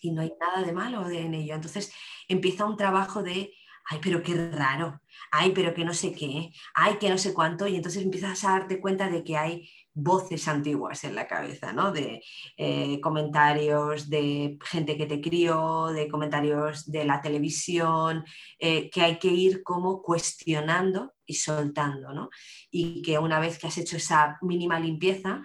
Y 0.00 0.12
no 0.12 0.22
hay 0.22 0.32
nada 0.40 0.62
de 0.62 0.72
malo 0.72 1.08
en 1.08 1.34
ello. 1.34 1.54
Entonces 1.54 1.92
empieza 2.28 2.64
un 2.64 2.76
trabajo 2.76 3.22
de, 3.22 3.52
ay, 3.90 3.98
pero 4.02 4.22
qué 4.22 4.50
raro, 4.50 5.00
ay, 5.30 5.52
pero 5.54 5.74
que 5.74 5.84
no 5.84 5.92
sé 5.92 6.12
qué, 6.12 6.50
ay, 6.74 6.96
que 6.98 7.10
no 7.10 7.18
sé 7.18 7.34
cuánto. 7.34 7.66
Y 7.66 7.76
entonces 7.76 8.02
empiezas 8.02 8.42
a 8.44 8.52
darte 8.52 8.80
cuenta 8.80 9.10
de 9.10 9.22
que 9.22 9.36
hay 9.36 9.68
voces 9.94 10.48
antiguas 10.48 11.04
en 11.04 11.14
la 11.14 11.28
cabeza, 11.28 11.72
¿no? 11.72 11.92
De 11.92 12.22
eh, 12.56 13.00
comentarios 13.00 14.10
de 14.10 14.58
gente 14.64 14.96
que 14.96 15.06
te 15.06 15.20
crió, 15.20 15.86
de 15.86 16.08
comentarios 16.08 16.90
de 16.90 17.04
la 17.04 17.20
televisión, 17.20 18.24
eh, 18.58 18.90
que 18.90 19.02
hay 19.02 19.18
que 19.18 19.28
ir 19.28 19.62
como 19.62 20.02
cuestionando 20.02 21.14
y 21.24 21.34
soltando, 21.34 22.12
¿no? 22.12 22.28
Y 22.70 23.02
que 23.02 23.18
una 23.18 23.38
vez 23.38 23.58
que 23.58 23.68
has 23.68 23.78
hecho 23.78 23.96
esa 23.96 24.36
mínima 24.42 24.80
limpieza, 24.80 25.42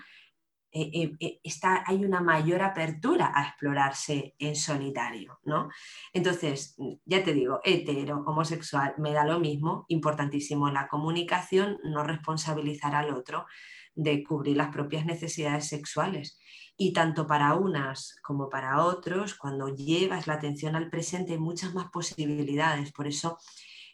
eh, 0.72 1.40
está, 1.44 1.84
hay 1.86 2.06
una 2.06 2.22
mayor 2.22 2.62
apertura 2.62 3.32
a 3.34 3.48
explorarse 3.48 4.36
en 4.38 4.56
solitario, 4.56 5.40
¿no? 5.44 5.70
Entonces, 6.14 6.76
ya 7.06 7.24
te 7.24 7.34
digo, 7.34 7.60
hetero, 7.64 8.24
homosexual, 8.26 8.94
me 8.98 9.14
da 9.14 9.26
lo 9.26 9.40
mismo, 9.40 9.86
importantísimo 9.88 10.70
la 10.70 10.88
comunicación, 10.88 11.80
no 11.84 12.04
responsabilizar 12.04 12.94
al 12.96 13.14
otro 13.14 13.46
de 14.02 14.24
cubrir 14.24 14.56
las 14.56 14.70
propias 14.70 15.06
necesidades 15.06 15.68
sexuales. 15.68 16.40
Y 16.78 16.94
tanto 16.94 17.28
para 17.28 17.56
unas 17.56 18.16
como 18.24 18.50
para 18.50 18.86
otros, 18.86 19.36
cuando 19.36 19.76
llevas 19.76 20.28
la 20.28 20.36
atención 20.36 20.76
al 20.76 20.90
presente 20.90 21.34
hay 21.34 21.40
muchas 21.40 21.74
más 21.74 21.90
posibilidades. 21.92 22.94
Por 22.94 23.08
eso 23.08 23.38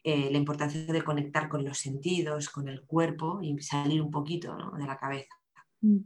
eh, 0.04 0.30
la 0.32 0.38
importancia 0.38 0.86
de 0.86 1.02
conectar 1.02 1.50
con 1.50 1.66
los 1.66 1.80
sentidos, 1.80 2.50
con 2.50 2.70
el 2.70 2.84
cuerpo 2.84 3.40
y 3.42 3.58
salir 3.60 4.02
un 4.04 4.12
poquito 4.12 4.56
de 4.78 4.86
la 4.86 4.98
cabeza. 4.98 5.34
Mm. 5.82 6.02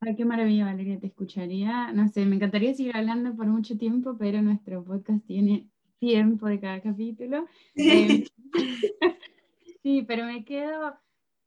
Ay, 0.00 0.14
qué 0.14 0.24
maravilla, 0.24 0.66
Valeria, 0.66 1.00
te 1.00 1.08
escucharía. 1.08 1.90
No 1.92 2.06
sé, 2.06 2.24
me 2.26 2.36
encantaría 2.36 2.74
seguir 2.74 2.96
hablando 2.96 3.34
por 3.34 3.46
mucho 3.46 3.76
tiempo, 3.76 4.16
pero 4.16 4.40
nuestro 4.42 4.84
podcast 4.84 5.26
tiene 5.26 5.68
tiempo 5.98 6.46
de 6.46 6.60
cada 6.60 6.80
capítulo. 6.80 7.46
sí, 7.74 8.24
eh, 9.82 10.04
pero 10.06 10.26
me 10.26 10.44
quedo 10.44 10.96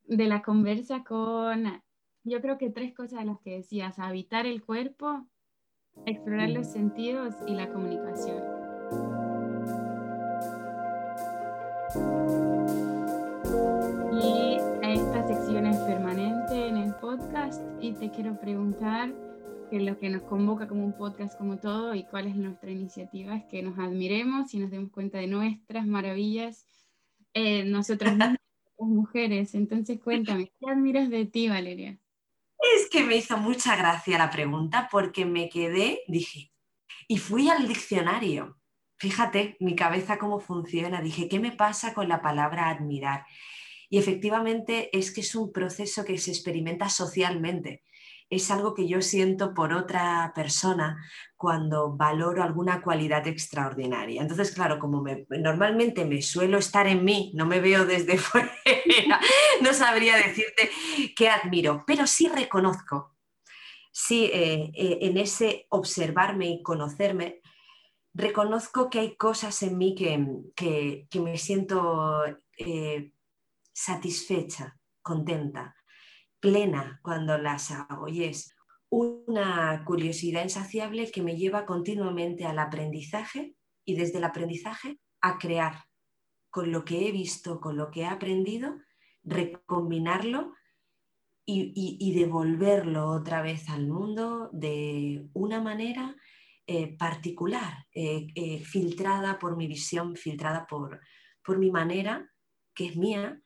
de 0.10 0.26
la 0.26 0.42
conversa 0.42 1.04
con, 1.04 1.82
yo 2.24 2.42
creo 2.42 2.58
que 2.58 2.72
tres 2.72 2.94
cosas 2.94 3.20
de 3.20 3.26
las 3.26 3.40
que 3.42 3.58
decías, 3.58 4.00
habitar 4.00 4.48
el 4.48 4.64
cuerpo, 4.64 5.28
explorar 6.06 6.50
los 6.50 6.68
sentidos 6.68 7.36
y 7.48 7.54
la 7.54 7.72
comunicación. 7.72 8.44
Y 14.22 14.58
esta 14.82 15.28
sección 15.28 15.68
es 15.68 15.78
permanente 15.78 16.68
en 16.68 16.78
el 16.78 16.96
podcast 16.96 17.62
y 17.80 17.94
te 17.94 18.10
quiero 18.10 18.40
preguntar 18.40 19.14
que 19.70 19.80
lo 19.80 20.00
que 20.00 20.10
nos 20.10 20.24
convoca 20.24 20.68
como 20.68 20.84
un 20.84 20.94
podcast 20.94 21.38
como 21.38 21.60
todo 21.60 21.94
y 21.94 22.04
cuál 22.06 22.26
es 22.26 22.36
nuestra 22.36 22.72
iniciativa 22.72 23.36
es 23.36 23.46
que 23.46 23.62
nos 23.62 23.78
admiremos 23.78 24.52
y 24.56 24.60
nos 24.60 24.72
demos 24.72 24.90
cuenta 24.90 25.20
de 25.20 25.28
nuestras 25.28 25.86
maravillas 25.86 26.66
eh, 27.36 27.64
nosotros 27.66 28.16
mismos 28.16 28.39
mujeres. 28.88 29.56
Entonces, 29.56 30.00
cuéntame, 30.00 30.52
¿qué 30.60 30.72
admiras 30.72 31.10
de 31.10 31.26
ti, 31.26 31.50
Valeria? 31.50 32.00
Es 32.76 32.90
que 32.90 33.04
me 33.04 33.16
hizo 33.16 33.38
mucha 33.38 33.76
gracia 33.76 34.18
la 34.18 34.30
pregunta 34.30 34.90
porque 34.92 35.26
me 35.26 35.50
quedé, 35.50 36.02
dije, 36.08 36.52
y 37.08 37.18
fui 37.18 37.50
al 37.50 37.68
diccionario. 37.68 38.58
Fíjate 38.98 39.56
mi 39.60 39.76
cabeza 39.76 40.18
cómo 40.18 40.40
funciona. 40.40 41.02
Dije, 41.02 41.30
¿qué 41.30 41.40
me 41.40 41.52
pasa 41.52 41.94
con 41.94 42.10
la 42.10 42.22
palabra 42.22 42.70
admirar? 42.70 43.26
Y 43.90 43.98
efectivamente 43.98 44.96
es 44.98 45.12
que 45.12 45.22
es 45.22 45.34
un 45.36 45.52
proceso 45.52 46.06
que 46.06 46.18
se 46.18 46.32
experimenta 46.32 46.90
socialmente 46.90 47.84
es 48.30 48.52
algo 48.52 48.76
que 48.76 48.88
yo 48.88 49.02
siento 49.02 49.54
por 49.54 49.74
otra 49.74 50.32
persona 50.36 51.04
cuando 51.36 51.96
valoro 51.96 52.44
alguna 52.44 52.82
cualidad 52.82 53.28
extraordinaria. 53.28 54.22
Entonces, 54.22 54.52
claro, 54.52 54.78
como 54.78 55.04
normalmente 55.30 56.06
me 56.06 56.22
suelo 56.22 56.58
estar 56.58 56.86
en 56.88 57.04
mí, 57.04 57.32
no 57.34 57.46
me 57.46 57.60
veo 57.60 57.86
desde 57.86 58.18
fuera, 58.18 58.52
no 59.62 59.74
sabría 59.74 60.18
decirte 60.18 60.70
qué 61.16 61.30
admiro, 61.30 61.84
pero 61.88 62.06
sí 62.06 62.28
reconozco, 62.28 63.16
sí, 63.92 64.26
eh, 64.26 64.72
eh, 64.76 65.00
en 65.02 65.18
ese 65.18 65.66
observarme 65.70 66.50
y 66.50 66.62
conocerme, 66.62 67.42
reconozco 68.14 68.90
que 68.90 69.00
hay 69.00 69.16
cosas 69.16 69.64
en 69.64 69.78
mí 69.78 69.96
que, 69.96 71.08
me 71.20 71.38
siento 71.38 72.26
eh, 72.58 73.12
satisfecha, 73.74 74.78
contenta 75.02 75.74
plena 76.40 77.00
cuando 77.04 77.38
las 77.38 77.72
hago 77.72 78.08
y 78.08 78.24
es 78.24 78.56
una 78.90 79.84
curiosidad 79.86 80.44
insaciable 80.44 81.12
que 81.12 81.22
me 81.22 81.36
lleva 81.36 81.66
continuamente 81.66 82.46
al 82.46 82.60
aprendizaje 82.60 83.56
y 83.86 83.96
desde 83.96 84.18
el 84.18 84.24
aprendizaje 84.24 85.00
a 85.22 85.38
crear. 85.38 85.86
Con 86.50 86.72
lo 86.72 86.84
que 86.84 87.08
he 87.08 87.12
visto, 87.12 87.60
con 87.60 87.78
lo 87.78 87.92
que 87.92 88.02
he 88.02 88.06
aprendido, 88.08 88.76
recombinarlo 89.24 90.54
y, 91.46 92.14
devolverlo 92.14 93.08
otra 93.08 93.42
vez 93.42 93.70
al 93.70 93.88
mundo 93.88 94.50
de 94.54 95.28
una 95.34 95.62
manera 95.62 96.16
eh, 96.68 96.96
particular, 96.96 97.88
eh, 97.92 98.28
eh, 98.36 98.60
filtrada 98.60 99.40
por 99.40 99.58
mi 99.58 99.66
visión, 99.66 100.16
filtrada 100.16 100.68
por, 100.68 101.02
por 101.44 101.58
mi 101.58 101.72
manera, 101.72 102.32
que 102.76 102.88
es 102.88 102.96
mía, 102.96 103.42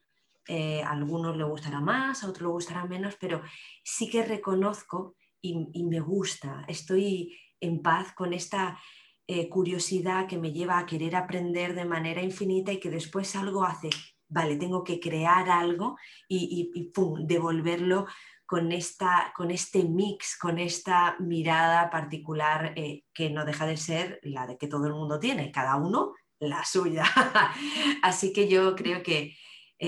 eh, 0.47 0.82
a 0.84 0.91
algunos 0.91 1.38
le 1.38 1.43
gustará 1.43 1.79
más, 1.79 2.23
a 2.23 2.29
otros 2.29 2.47
le 2.47 2.53
gustará 2.53 2.86
menos, 2.86 3.15
pero 3.19 3.41
sí 3.84 4.10
que 4.10 4.23
reconozco 4.23 5.15
y, 5.41 5.84
me 5.84 5.99
gusta, 5.99 6.63
estoy 6.67 7.38
en 7.60 7.82
paz 7.82 8.13
con 8.13 8.34
esta 8.34 8.79
eh, 9.27 9.49
curiosidad 9.49 10.27
que 10.27 10.38
me 10.38 10.53
lleva 10.53 10.79
a 10.79 10.86
querer 10.86 11.15
aprender 11.15 11.75
de 11.75 11.86
manera 11.86 12.21
infinita 12.21 12.71
y 12.71 12.79
que 12.79 12.89
después 12.89 13.36
algo 13.36 13.63
hace, 13.63 13.89
vale, 14.29 14.56
tengo 14.56 14.84
que 14.84 14.99
crear 14.99 15.49
algo 15.49 15.97
y, 16.27 16.71
devolverlo 17.25 18.06
con, 18.45 18.71
esta, 18.71 19.34
con 19.36 19.51
este 19.51 19.84
mix, 19.84 20.38
con 20.38 20.60
esta 20.60 21.17
mirada 21.19 21.89
particular 21.89 22.73
eh, 22.75 23.03
que 23.13 23.29
no 23.29 23.45
deja 23.45 23.65
de 23.65 23.77
ser 23.77 24.19
la 24.23 24.47
de 24.47 24.58
que 24.58 24.67
todo 24.67 24.88
el 24.88 24.93
mundo 24.93 25.19
tiene, 25.19 25.51
cada 25.51 25.75
uno 25.75 26.13
la 26.39 26.63
suya. 26.65 27.06
Así 28.01 28.34
que 28.34 28.47
yo 28.47 28.75
creo 28.75 29.03
que 29.03 29.36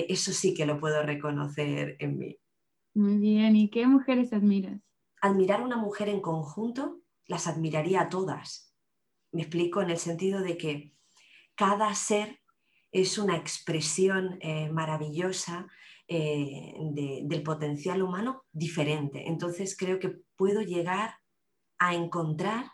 eso 0.10 0.32
sí 0.32 0.54
que 0.54 0.66
lo 0.66 0.80
puedo 0.80 1.02
reconocer 1.04 1.96
en 2.00 2.18
mí. 2.18 2.38
Muy 2.94 3.18
bien, 3.18 3.56
¿y 3.56 3.70
qué 3.70 3.88
mujeres 3.88 4.32
admiras? 4.34 4.82
Admirar 5.22 5.62
a 5.62 5.66
una 5.66 5.78
mujer 5.78 6.10
en 6.10 6.22
conjunto, 6.22 7.02
las 7.28 7.48
admiraría 7.48 8.02
a 8.02 8.10
todas. 8.10 8.74
Me 9.32 9.42
explico 9.42 9.82
en 9.82 9.90
el 9.90 9.98
sentido 9.98 10.42
de 10.42 10.58
que 10.58 10.94
cada 11.56 11.94
ser 11.94 12.40
es 12.92 13.18
una 13.18 13.36
expresión 13.36 14.38
eh, 14.42 14.70
maravillosa 14.72 15.68
eh, 16.08 16.74
del 16.94 17.44
potencial 17.44 18.02
humano 18.02 18.44
diferente. 18.54 19.28
Entonces 19.28 19.76
creo 19.78 20.00
que 20.00 20.16
puedo 20.38 20.62
llegar 20.62 21.16
a 21.78 21.96
encontrar 21.96 22.72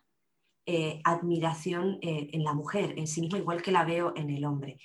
eh, 0.68 1.02
admiración 1.04 1.98
en 2.02 2.44
la 2.44 2.54
mujer 2.54 2.94
en 2.98 3.08
sí 3.08 3.22
misma, 3.22 3.40
igual 3.40 3.64
que 3.64 3.72
la 3.72 3.84
veo 3.84 4.14
en 4.16 4.30
el 4.30 4.46
hombre. 4.46 4.78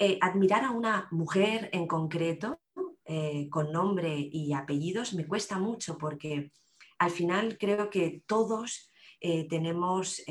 Eh, 0.00 0.16
admirar 0.20 0.62
a 0.62 0.70
una 0.70 1.08
mujer 1.10 1.70
en 1.72 1.88
concreto, 1.88 2.60
eh, 3.04 3.48
con 3.50 3.72
nombre 3.72 4.16
y 4.16 4.52
apellidos, 4.52 5.12
me 5.12 5.26
cuesta 5.26 5.58
mucho 5.58 5.98
porque 5.98 6.52
al 7.00 7.10
final 7.10 7.58
creo 7.58 7.90
que 7.90 8.22
todos 8.26 8.92
eh, 9.20 9.48
tenemos 9.48 10.22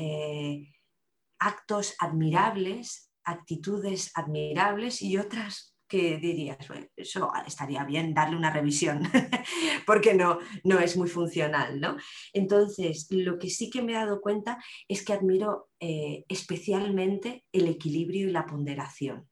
actos 1.38 1.94
admirables, 1.98 3.12
actitudes 3.24 4.10
admirables 4.14 5.02
y 5.02 5.18
otras 5.18 5.76
que 5.86 6.16
dirías, 6.16 6.58
eso 6.96 7.30
estaría 7.46 7.84
bien 7.84 8.14
darle 8.14 8.36
una 8.36 8.52
revisión, 8.52 9.02
porque 9.86 10.14
no, 10.14 10.38
no 10.64 10.78
es 10.78 10.96
muy 10.96 11.08
funcional. 11.08 11.78
¿no? 11.78 11.96
Entonces, 12.32 13.06
lo 13.10 13.38
que 13.38 13.50
sí 13.50 13.68
que 13.68 13.82
me 13.82 13.92
he 13.92 13.96
dado 13.96 14.22
cuenta 14.22 14.62
es 14.86 15.04
que 15.04 15.12
admiro 15.12 15.68
especialmente 15.78 17.44
el 17.52 17.68
equilibrio 17.68 18.28
y 18.28 18.32
la 18.32 18.46
ponderación. 18.46 19.28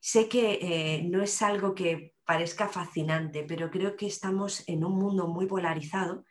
Sé 0.00 0.28
que 0.28 0.58
eh, 0.60 1.02
no 1.04 1.22
es 1.22 1.42
algo 1.42 1.74
que 1.74 2.14
parezca 2.24 2.68
fascinante, 2.68 3.44
pero 3.44 3.70
creo 3.70 3.96
que 3.96 4.06
estamos 4.06 4.68
en 4.68 4.84
un 4.84 4.96
mundo 4.98 5.28
muy 5.28 5.46
polarizado 5.46 6.24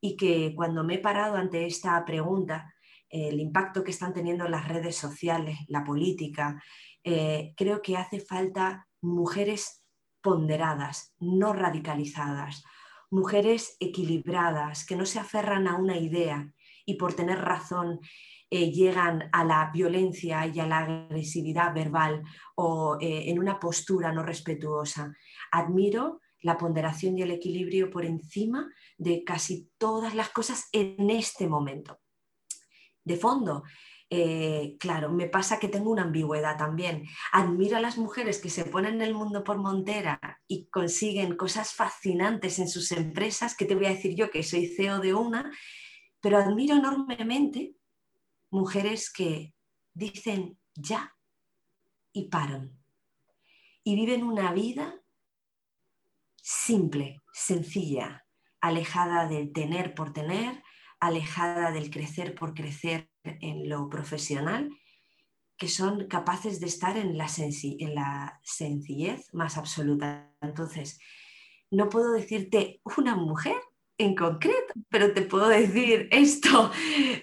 y 0.00 0.16
que 0.16 0.54
cuando 0.54 0.84
me 0.84 0.94
he 0.94 0.98
parado 0.98 1.36
ante 1.36 1.66
esta 1.66 2.04
pregunta, 2.04 2.74
el 3.08 3.40
impacto 3.40 3.82
que 3.82 3.90
están 3.90 4.12
teniendo 4.12 4.48
las 4.48 4.68
redes 4.68 4.96
sociales, 4.96 5.58
la 5.68 5.84
política, 5.84 6.62
eh, 7.04 7.54
creo 7.56 7.80
que 7.82 7.96
hace 7.96 8.20
falta 8.20 8.86
mujeres 9.00 9.84
ponderadas, 10.20 11.14
no 11.18 11.52
radicalizadas, 11.52 12.64
mujeres 13.10 13.76
equilibradas, 13.80 14.84
que 14.84 14.96
no 14.96 15.06
se 15.06 15.18
aferran 15.18 15.68
a 15.68 15.76
una 15.76 15.96
idea 15.96 16.52
y 16.84 16.94
por 16.94 17.14
tener 17.14 17.38
razón 17.38 18.00
eh, 18.50 18.70
llegan 18.70 19.28
a 19.32 19.44
la 19.44 19.70
violencia 19.72 20.46
y 20.46 20.58
a 20.58 20.66
la 20.66 20.78
agresividad 20.78 21.74
verbal 21.74 22.22
o 22.56 22.96
eh, 23.00 23.28
en 23.28 23.38
una 23.38 23.60
postura 23.60 24.12
no 24.12 24.22
respetuosa. 24.22 25.14
Admiro 25.52 26.20
la 26.40 26.56
ponderación 26.56 27.18
y 27.18 27.22
el 27.22 27.30
equilibrio 27.30 27.90
por 27.90 28.04
encima 28.04 28.72
de 28.96 29.22
casi 29.24 29.70
todas 29.76 30.14
las 30.14 30.30
cosas 30.30 30.68
en 30.72 31.10
este 31.10 31.46
momento. 31.46 31.98
De 33.04 33.16
fondo, 33.16 33.64
eh, 34.10 34.76
claro, 34.80 35.12
me 35.12 35.28
pasa 35.28 35.58
que 35.58 35.68
tengo 35.68 35.90
una 35.90 36.04
ambigüedad 36.04 36.56
también. 36.56 37.04
Admiro 37.32 37.76
a 37.76 37.80
las 37.80 37.98
mujeres 37.98 38.40
que 38.40 38.48
se 38.48 38.64
ponen 38.64 39.02
el 39.02 39.14
mundo 39.14 39.44
por 39.44 39.58
montera 39.58 40.40
y 40.46 40.68
consiguen 40.68 41.36
cosas 41.36 41.74
fascinantes 41.74 42.58
en 42.58 42.68
sus 42.68 42.92
empresas, 42.92 43.54
que 43.54 43.66
te 43.66 43.74
voy 43.74 43.86
a 43.86 43.90
decir 43.90 44.14
yo 44.14 44.30
que 44.30 44.42
soy 44.42 44.68
CEO 44.68 45.00
de 45.00 45.12
una, 45.12 45.52
pero 46.20 46.38
admiro 46.38 46.76
enormemente 46.76 47.74
mujeres 48.50 49.12
que 49.12 49.54
dicen 49.94 50.58
ya 50.74 51.14
y 52.12 52.28
paran 52.28 52.78
y 53.84 53.94
viven 53.94 54.22
una 54.22 54.52
vida 54.52 55.00
simple, 56.42 57.20
sencilla, 57.32 58.26
alejada 58.60 59.28
del 59.28 59.52
tener 59.52 59.94
por 59.94 60.12
tener, 60.12 60.62
alejada 61.00 61.70
del 61.72 61.90
crecer 61.90 62.34
por 62.34 62.54
crecer 62.54 63.10
en 63.24 63.68
lo 63.68 63.88
profesional, 63.88 64.70
que 65.56 65.68
son 65.68 66.06
capaces 66.06 66.60
de 66.60 66.66
estar 66.66 66.96
en 66.96 67.16
la, 67.16 67.28
en 67.38 67.94
la 67.94 68.40
sencillez 68.42 69.32
más 69.32 69.56
absoluta. 69.56 70.32
Entonces, 70.40 71.00
no 71.70 71.88
puedo 71.88 72.12
decirte 72.12 72.80
una 72.96 73.16
mujer 73.16 73.56
en 73.98 74.14
concreto, 74.14 74.74
pero 74.88 75.12
te 75.12 75.22
puedo 75.22 75.48
decir 75.48 76.08
esto, 76.12 76.70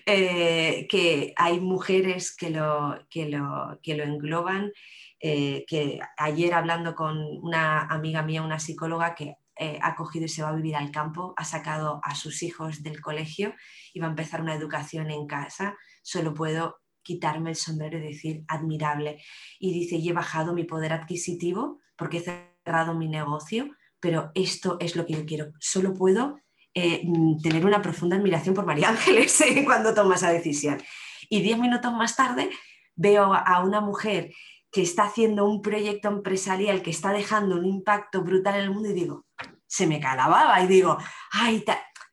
eh, 0.06 0.88
que 0.90 1.34
hay 1.38 1.60
mujeres 1.60 2.36
que 2.36 2.50
lo, 2.50 3.00
que 3.10 3.30
lo, 3.30 3.80
que 3.82 3.96
lo 3.96 4.04
engloban, 4.04 4.72
eh, 5.20 5.66
que 5.68 6.00
ayer 6.18 6.54
hablando 6.54 6.94
con 6.94 7.18
una 7.18 7.82
amiga 7.88 8.22
mía, 8.22 8.44
una 8.44 8.60
psicóloga 8.60 9.16
que 9.16 9.36
eh, 9.58 9.80
ha 9.82 9.96
cogido 9.96 10.26
y 10.26 10.30
se 10.30 10.44
va 10.44 10.50
a 10.50 10.56
vivir 10.56 10.76
al 10.76 10.92
campo, 10.92 11.34
ha 11.38 11.46
sacado 11.46 12.02
a 12.04 12.14
sus 12.14 12.44
hijos 12.44 12.84
del 12.84 13.00
colegio 13.00 13.56
y 13.94 14.00
va 14.02 14.08
a 14.08 14.10
empezar 14.10 14.42
una 14.42 14.54
educación 14.54 15.10
en 15.10 15.28
casa, 15.28 15.78
solo 16.04 16.34
puedo 16.34 16.82
quitarme 17.02 17.52
el 17.52 17.56
sombrero 17.56 17.98
y 17.98 18.02
decir 18.02 18.44
admirable. 18.50 19.24
Y 19.60 19.72
dice, 19.72 19.96
y 19.96 20.10
he 20.10 20.14
bajado 20.14 20.54
mi 20.54 20.66
poder 20.66 20.92
adquisitivo 20.92 21.80
porque 21.96 22.18
he 22.18 22.22
cerrado 22.66 22.96
mi 22.96 23.08
negocio, 23.08 23.70
pero 24.02 24.32
esto 24.34 24.78
es 24.82 24.98
lo 24.98 25.06
que 25.06 25.14
yo 25.14 25.26
quiero. 25.26 25.54
Solo 25.60 25.94
puedo 25.94 26.42
eh, 26.76 27.02
mm, 27.06 27.42
tener 27.42 27.66
una 27.66 27.82
profunda 27.82 28.18
admiración 28.18 28.54
por 28.54 28.66
María 28.66 28.90
Ángeles 28.90 29.40
eh, 29.42 29.64
cuando 29.66 29.94
toma 29.94 30.16
esa 30.16 30.30
decisión. 30.30 30.82
Y 31.30 31.42
diez 31.42 31.58
minutos 31.58 31.92
más 31.94 32.16
tarde 32.16 32.50
veo 32.96 33.34
a 33.34 33.64
una 33.64 33.82
mujer 33.82 34.32
que 34.72 34.82
está 34.82 35.06
haciendo 35.06 35.46
un 35.46 35.62
proyecto 35.62 36.10
empresarial 36.10 36.82
que 36.82 36.90
está 36.90 37.14
dejando 37.14 37.56
un 37.56 37.66
impacto 37.66 38.24
brutal 38.24 38.56
en 38.56 38.62
el 38.62 38.72
mundo 38.72 38.90
y 38.90 38.94
digo, 38.94 39.26
se 39.66 39.88
me 39.88 40.02
calababa 40.02 40.60
y 40.62 40.68
digo, 40.68 40.98
ay, 41.32 41.64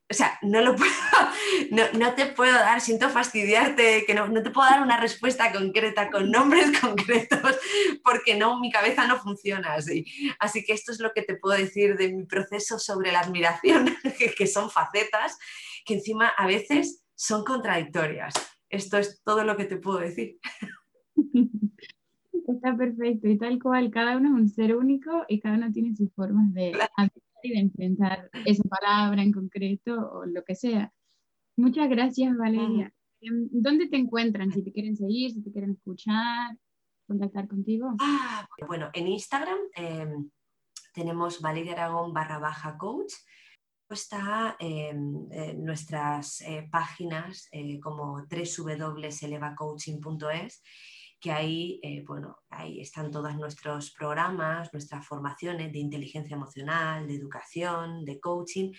o 0.09 0.13
sea, 0.13 0.39
no 0.43 0.61
lo 0.61 0.73
puedo, 0.77 0.91
no, 1.73 2.13
te 2.15 2.27
puedo 2.27 2.53
dar, 2.53 2.81
siento 2.81 3.09
fastidiarte, 3.09 4.03
que 4.05 4.13
no, 4.13 4.27
no, 4.27 4.43
te 4.43 4.51
puedo 4.51 4.69
dar 4.69 4.81
una 4.81 4.99
respuesta 4.99 5.51
concreta 5.51 6.09
con 6.09 6.29
nombres 6.31 6.71
concretos, 6.81 7.57
porque 8.03 8.35
no, 8.35 8.59
mi 8.59 8.71
cabeza 8.71 9.07
no 9.07 9.17
funciona 9.17 9.73
así. 9.73 10.05
Así 10.39 10.63
que 10.63 10.73
esto 10.73 10.91
es 10.91 10.99
lo 10.99 11.11
que 11.13 11.23
te 11.23 11.35
puedo 11.35 11.57
decir 11.57 11.97
de 11.97 12.13
mi 12.13 12.25
proceso 12.25 12.79
sobre 12.79 13.11
la 13.11 13.21
admiración, 13.21 13.89
que, 14.37 14.47
son 14.47 14.69
facetas 14.69 15.37
que 15.85 15.95
encima 15.95 16.27
a 16.27 16.47
veces 16.47 17.03
son 17.15 17.43
contradictorias. 17.43 18.33
Esto 18.69 18.97
es 18.97 19.21
todo 19.23 19.43
lo 19.43 19.55
que 19.55 19.65
te 19.65 19.77
puedo 19.77 19.99
decir. 19.99 20.37
Está 22.47 22.75
perfecto 22.75 23.27
y 23.27 23.37
tal 23.37 23.61
cual, 23.61 23.89
cada 23.89 24.17
uno 24.17 24.29
es 24.29 24.41
un 24.41 24.49
ser 24.49 24.75
único 24.75 25.25
y 25.27 25.39
cada 25.39 25.55
uno 25.55 25.71
tiene 25.71 25.95
sus 25.95 26.13
formas 26.13 26.53
de 26.53 26.73
y 27.43 27.49
de 27.51 27.59
enfrentar 27.59 28.29
esa 28.45 28.63
palabra 28.63 29.21
en 29.21 29.31
concreto 29.31 30.11
o 30.11 30.25
lo 30.25 30.43
que 30.43 30.55
sea. 30.55 30.91
Muchas 31.55 31.87
gracias, 31.89 32.35
Valeria. 32.35 32.91
Em, 33.21 33.47
¿Dónde 33.51 33.87
te 33.87 33.97
encuentran? 33.97 34.51
Si 34.51 34.63
te 34.63 34.71
quieren 34.71 34.95
seguir, 34.95 35.31
si 35.31 35.41
te 35.41 35.51
quieren 35.51 35.71
escuchar, 35.71 36.55
contactar 37.07 37.47
contigo. 37.47 37.95
Ah, 37.99 38.47
bueno, 38.67 38.91
en 38.93 39.07
Instagram 39.07 39.57
em, 39.75 40.29
tenemos 40.93 41.41
Valeria 41.41 41.73
Aragón 41.73 42.13
barra 42.13 42.37
baja 42.39 42.77
coach. 42.77 43.13
Está 43.89 44.55
em, 44.59 45.27
en 45.31 45.63
nuestras 45.63 46.41
eh, 46.41 46.67
páginas 46.71 47.47
eh, 47.51 47.79
como 47.79 48.25
www.elevacoaching.es 48.25 50.63
que 51.23 51.31
ahí, 51.31 51.79
eh, 51.81 52.03
bueno, 52.05 52.39
ahí 52.49 52.81
están 52.81 53.09
todos 53.09 53.33
nuestros 53.37 53.91
programas, 53.91 54.73
nuestras 54.73 55.07
formaciones 55.07 55.71
de 55.71 55.79
inteligencia 55.79 56.35
emocional, 56.35 57.07
de 57.07 57.15
educación, 57.15 58.03
de 58.03 58.19
coaching, 58.19 58.73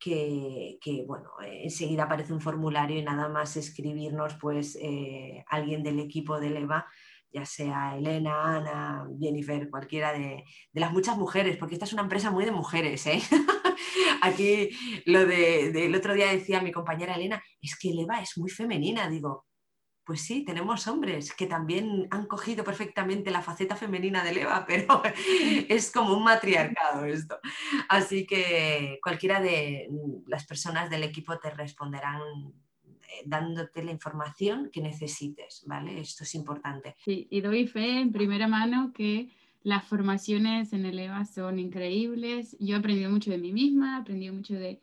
que, 0.00 1.04
bueno, 1.06 1.30
enseguida 1.42 2.04
aparece 2.04 2.32
un 2.32 2.40
formulario 2.40 2.98
y 2.98 3.02
nada 3.02 3.28
más 3.28 3.56
escribirnos, 3.56 4.34
pues 4.40 4.76
eh, 4.80 5.44
alguien 5.48 5.82
del 5.82 6.00
equipo 6.00 6.40
de 6.40 6.50
Leva, 6.50 6.86
ya 7.32 7.44
sea 7.44 7.96
Elena, 7.96 8.56
Ana, 8.56 9.06
Jennifer, 9.20 9.68
cualquiera 9.70 10.12
de, 10.12 10.44
de, 10.72 10.80
las 10.80 10.92
muchas 10.92 11.16
mujeres, 11.16 11.56
porque 11.56 11.74
esta 11.74 11.84
es 11.84 11.92
una 11.92 12.02
empresa 12.02 12.30
muy 12.30 12.44
de 12.44 12.50
mujeres, 12.50 13.06
¿eh? 13.06 13.20
Aquí 14.22 14.70
lo 15.06 15.26
del 15.26 15.72
de, 15.72 15.96
otro 15.96 16.14
día 16.14 16.32
decía 16.32 16.60
mi 16.62 16.72
compañera 16.72 17.14
Elena, 17.14 17.42
es 17.60 17.78
que 17.78 17.92
Leva 17.92 18.20
es 18.20 18.36
muy 18.36 18.50
femenina, 18.50 19.08
digo, 19.08 19.46
pues 20.10 20.22
sí, 20.22 20.42
tenemos 20.42 20.88
hombres 20.88 21.32
que 21.32 21.46
también 21.46 22.08
han 22.10 22.26
cogido 22.26 22.64
perfectamente 22.64 23.30
la 23.30 23.42
faceta 23.42 23.76
femenina 23.76 24.24
de 24.24 24.42
Eva, 24.42 24.64
pero 24.66 25.04
es 25.68 25.92
como 25.92 26.16
un 26.16 26.24
matriarcado 26.24 27.04
esto. 27.04 27.38
Así 27.88 28.26
que 28.26 28.98
cualquiera 29.04 29.40
de 29.40 29.88
las 30.26 30.44
personas 30.46 30.90
del 30.90 31.04
equipo 31.04 31.38
te 31.38 31.50
responderán 31.50 32.22
eh, 32.42 33.22
dándote 33.24 33.84
la 33.84 33.92
información 33.92 34.68
que 34.72 34.80
necesites, 34.80 35.62
¿vale? 35.66 36.00
Esto 36.00 36.24
es 36.24 36.34
importante. 36.34 36.96
Sí, 37.04 37.28
y 37.30 37.40
doy 37.40 37.68
fe 37.68 38.00
en 38.00 38.10
primera 38.10 38.48
mano 38.48 38.92
que 38.92 39.30
las 39.62 39.84
formaciones 39.84 40.72
en 40.72 40.86
el 40.86 40.98
EVA 40.98 41.24
son 41.24 41.60
increíbles. 41.60 42.56
Yo 42.58 42.74
he 42.74 42.78
aprendido 42.80 43.12
mucho 43.12 43.30
de 43.30 43.38
mí 43.38 43.52
misma, 43.52 43.98
he 43.98 44.00
aprendido 44.00 44.34
mucho 44.34 44.54
de 44.54 44.80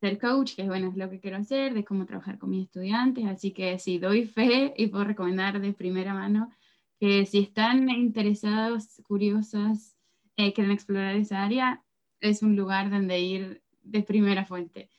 ser 0.00 0.18
coach, 0.18 0.54
que 0.54 0.64
bueno, 0.64 0.88
es 0.88 0.96
lo 0.96 1.08
que 1.10 1.20
quiero 1.20 1.38
hacer, 1.38 1.74
de 1.74 1.84
cómo 1.84 2.06
trabajar 2.06 2.38
con 2.38 2.50
mis 2.50 2.64
estudiantes, 2.66 3.26
así 3.26 3.52
que 3.52 3.78
sí, 3.78 3.98
doy 3.98 4.26
fe 4.26 4.74
y 4.76 4.88
puedo 4.88 5.04
recomendar 5.04 5.60
de 5.60 5.72
primera 5.72 6.14
mano 6.14 6.50
que 6.98 7.26
si 7.26 7.38
están 7.40 7.88
interesados, 7.90 9.02
curiosas, 9.06 9.96
eh, 10.36 10.52
quieren 10.52 10.72
explorar 10.72 11.16
esa 11.16 11.42
área, 11.42 11.84
es 12.20 12.42
un 12.42 12.56
lugar 12.56 12.90
donde 12.90 13.20
ir 13.20 13.62
de 13.82 14.02
primera 14.02 14.44
fuente. 14.44 14.90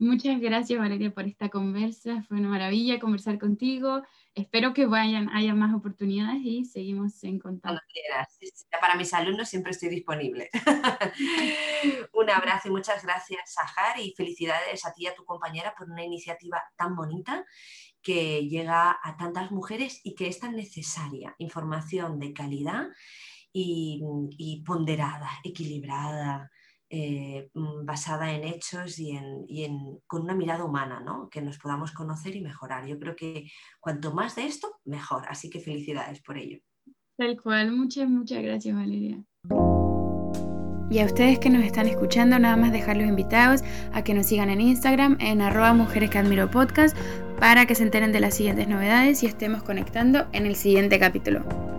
Muchas 0.00 0.40
gracias 0.40 0.78
Valeria 0.78 1.12
por 1.12 1.26
esta 1.26 1.50
conversa, 1.50 2.22
fue 2.26 2.38
una 2.38 2.48
maravilla 2.48 2.98
conversar 2.98 3.38
contigo. 3.38 4.02
Espero 4.34 4.72
que 4.72 4.86
vayan, 4.86 5.28
haya 5.28 5.54
más 5.54 5.74
oportunidades 5.74 6.40
y 6.42 6.64
seguimos 6.64 7.22
en 7.22 7.38
contacto. 7.38 7.82
Para 8.80 8.94
mis 8.94 9.12
alumnos 9.12 9.50
siempre 9.50 9.72
estoy 9.72 9.90
disponible. 9.90 10.48
Un 12.14 12.30
abrazo 12.30 12.68
y 12.68 12.70
muchas 12.70 13.04
gracias, 13.04 13.52
Sahar, 13.52 14.00
y 14.00 14.14
felicidades 14.16 14.86
a 14.86 14.92
ti 14.94 15.02
y 15.02 15.06
a 15.08 15.14
tu 15.14 15.26
compañera 15.26 15.74
por 15.76 15.90
una 15.90 16.02
iniciativa 16.02 16.62
tan 16.76 16.96
bonita 16.96 17.44
que 18.00 18.48
llega 18.48 18.98
a 19.02 19.18
tantas 19.18 19.50
mujeres 19.50 20.00
y 20.02 20.14
que 20.14 20.28
es 20.28 20.40
tan 20.40 20.56
necesaria. 20.56 21.34
Información 21.36 22.18
de 22.18 22.32
calidad 22.32 22.86
y 23.52 24.62
ponderada, 24.64 25.28
equilibrada 25.44 26.50
eh, 26.92 27.48
mm, 27.54 27.86
basada 27.86 28.32
en 28.32 28.42
hechos 28.42 28.98
y, 28.98 29.12
en, 29.12 29.46
con 30.08 30.22
una 30.22 30.34
mirada 30.34 30.64
humana, 30.64 31.00
¿no? 31.00 31.28
que 31.30 31.40
nos 31.40 31.58
podamos 31.58 31.92
conocer 31.92 32.34
y 32.34 32.42
mejorar. 32.42 32.86
Yo 32.86 32.98
creo 32.98 33.14
que 33.14 33.48
cuanto 33.78 34.12
más 34.12 34.34
de 34.34 34.46
esto, 34.46 34.68
mejor. 34.84 35.22
Así 35.28 35.48
que 35.48 35.60
felicidades 35.60 36.20
por 36.20 36.36
ello. 36.36 36.58
Tal 37.16 37.40
cual, 37.40 37.70
muchas, 37.72 38.08
muchas 38.08 38.42
gracias 38.42 38.74
Valeria. 38.74 39.22
Y 40.90 40.98
a 40.98 41.04
ustedes 41.04 41.38
que 41.38 41.50
nos 41.50 41.62
están 41.62 41.86
escuchando, 41.86 42.36
nada 42.40 42.56
más 42.56 42.72
dejarlos 42.72 43.06
invitados 43.06 43.62
a 43.92 44.02
que 44.02 44.12
nos 44.12 44.26
sigan 44.26 44.50
en 44.50 44.60
Instagram 44.60 45.16
en 45.20 45.40
arroba 45.40 45.72
mujeres 45.72 46.10
que 46.10 46.18
admiro 46.18 46.50
podcast 46.50 46.96
para 47.38 47.66
que 47.66 47.76
se 47.76 47.84
enteren 47.84 48.10
de 48.10 48.18
las 48.18 48.34
siguientes 48.34 48.66
novedades 48.66 49.22
y 49.22 49.26
estemos 49.26 49.62
conectando 49.62 50.26
en 50.32 50.46
el 50.46 50.56
siguiente 50.56 50.98
capítulo. 50.98 51.69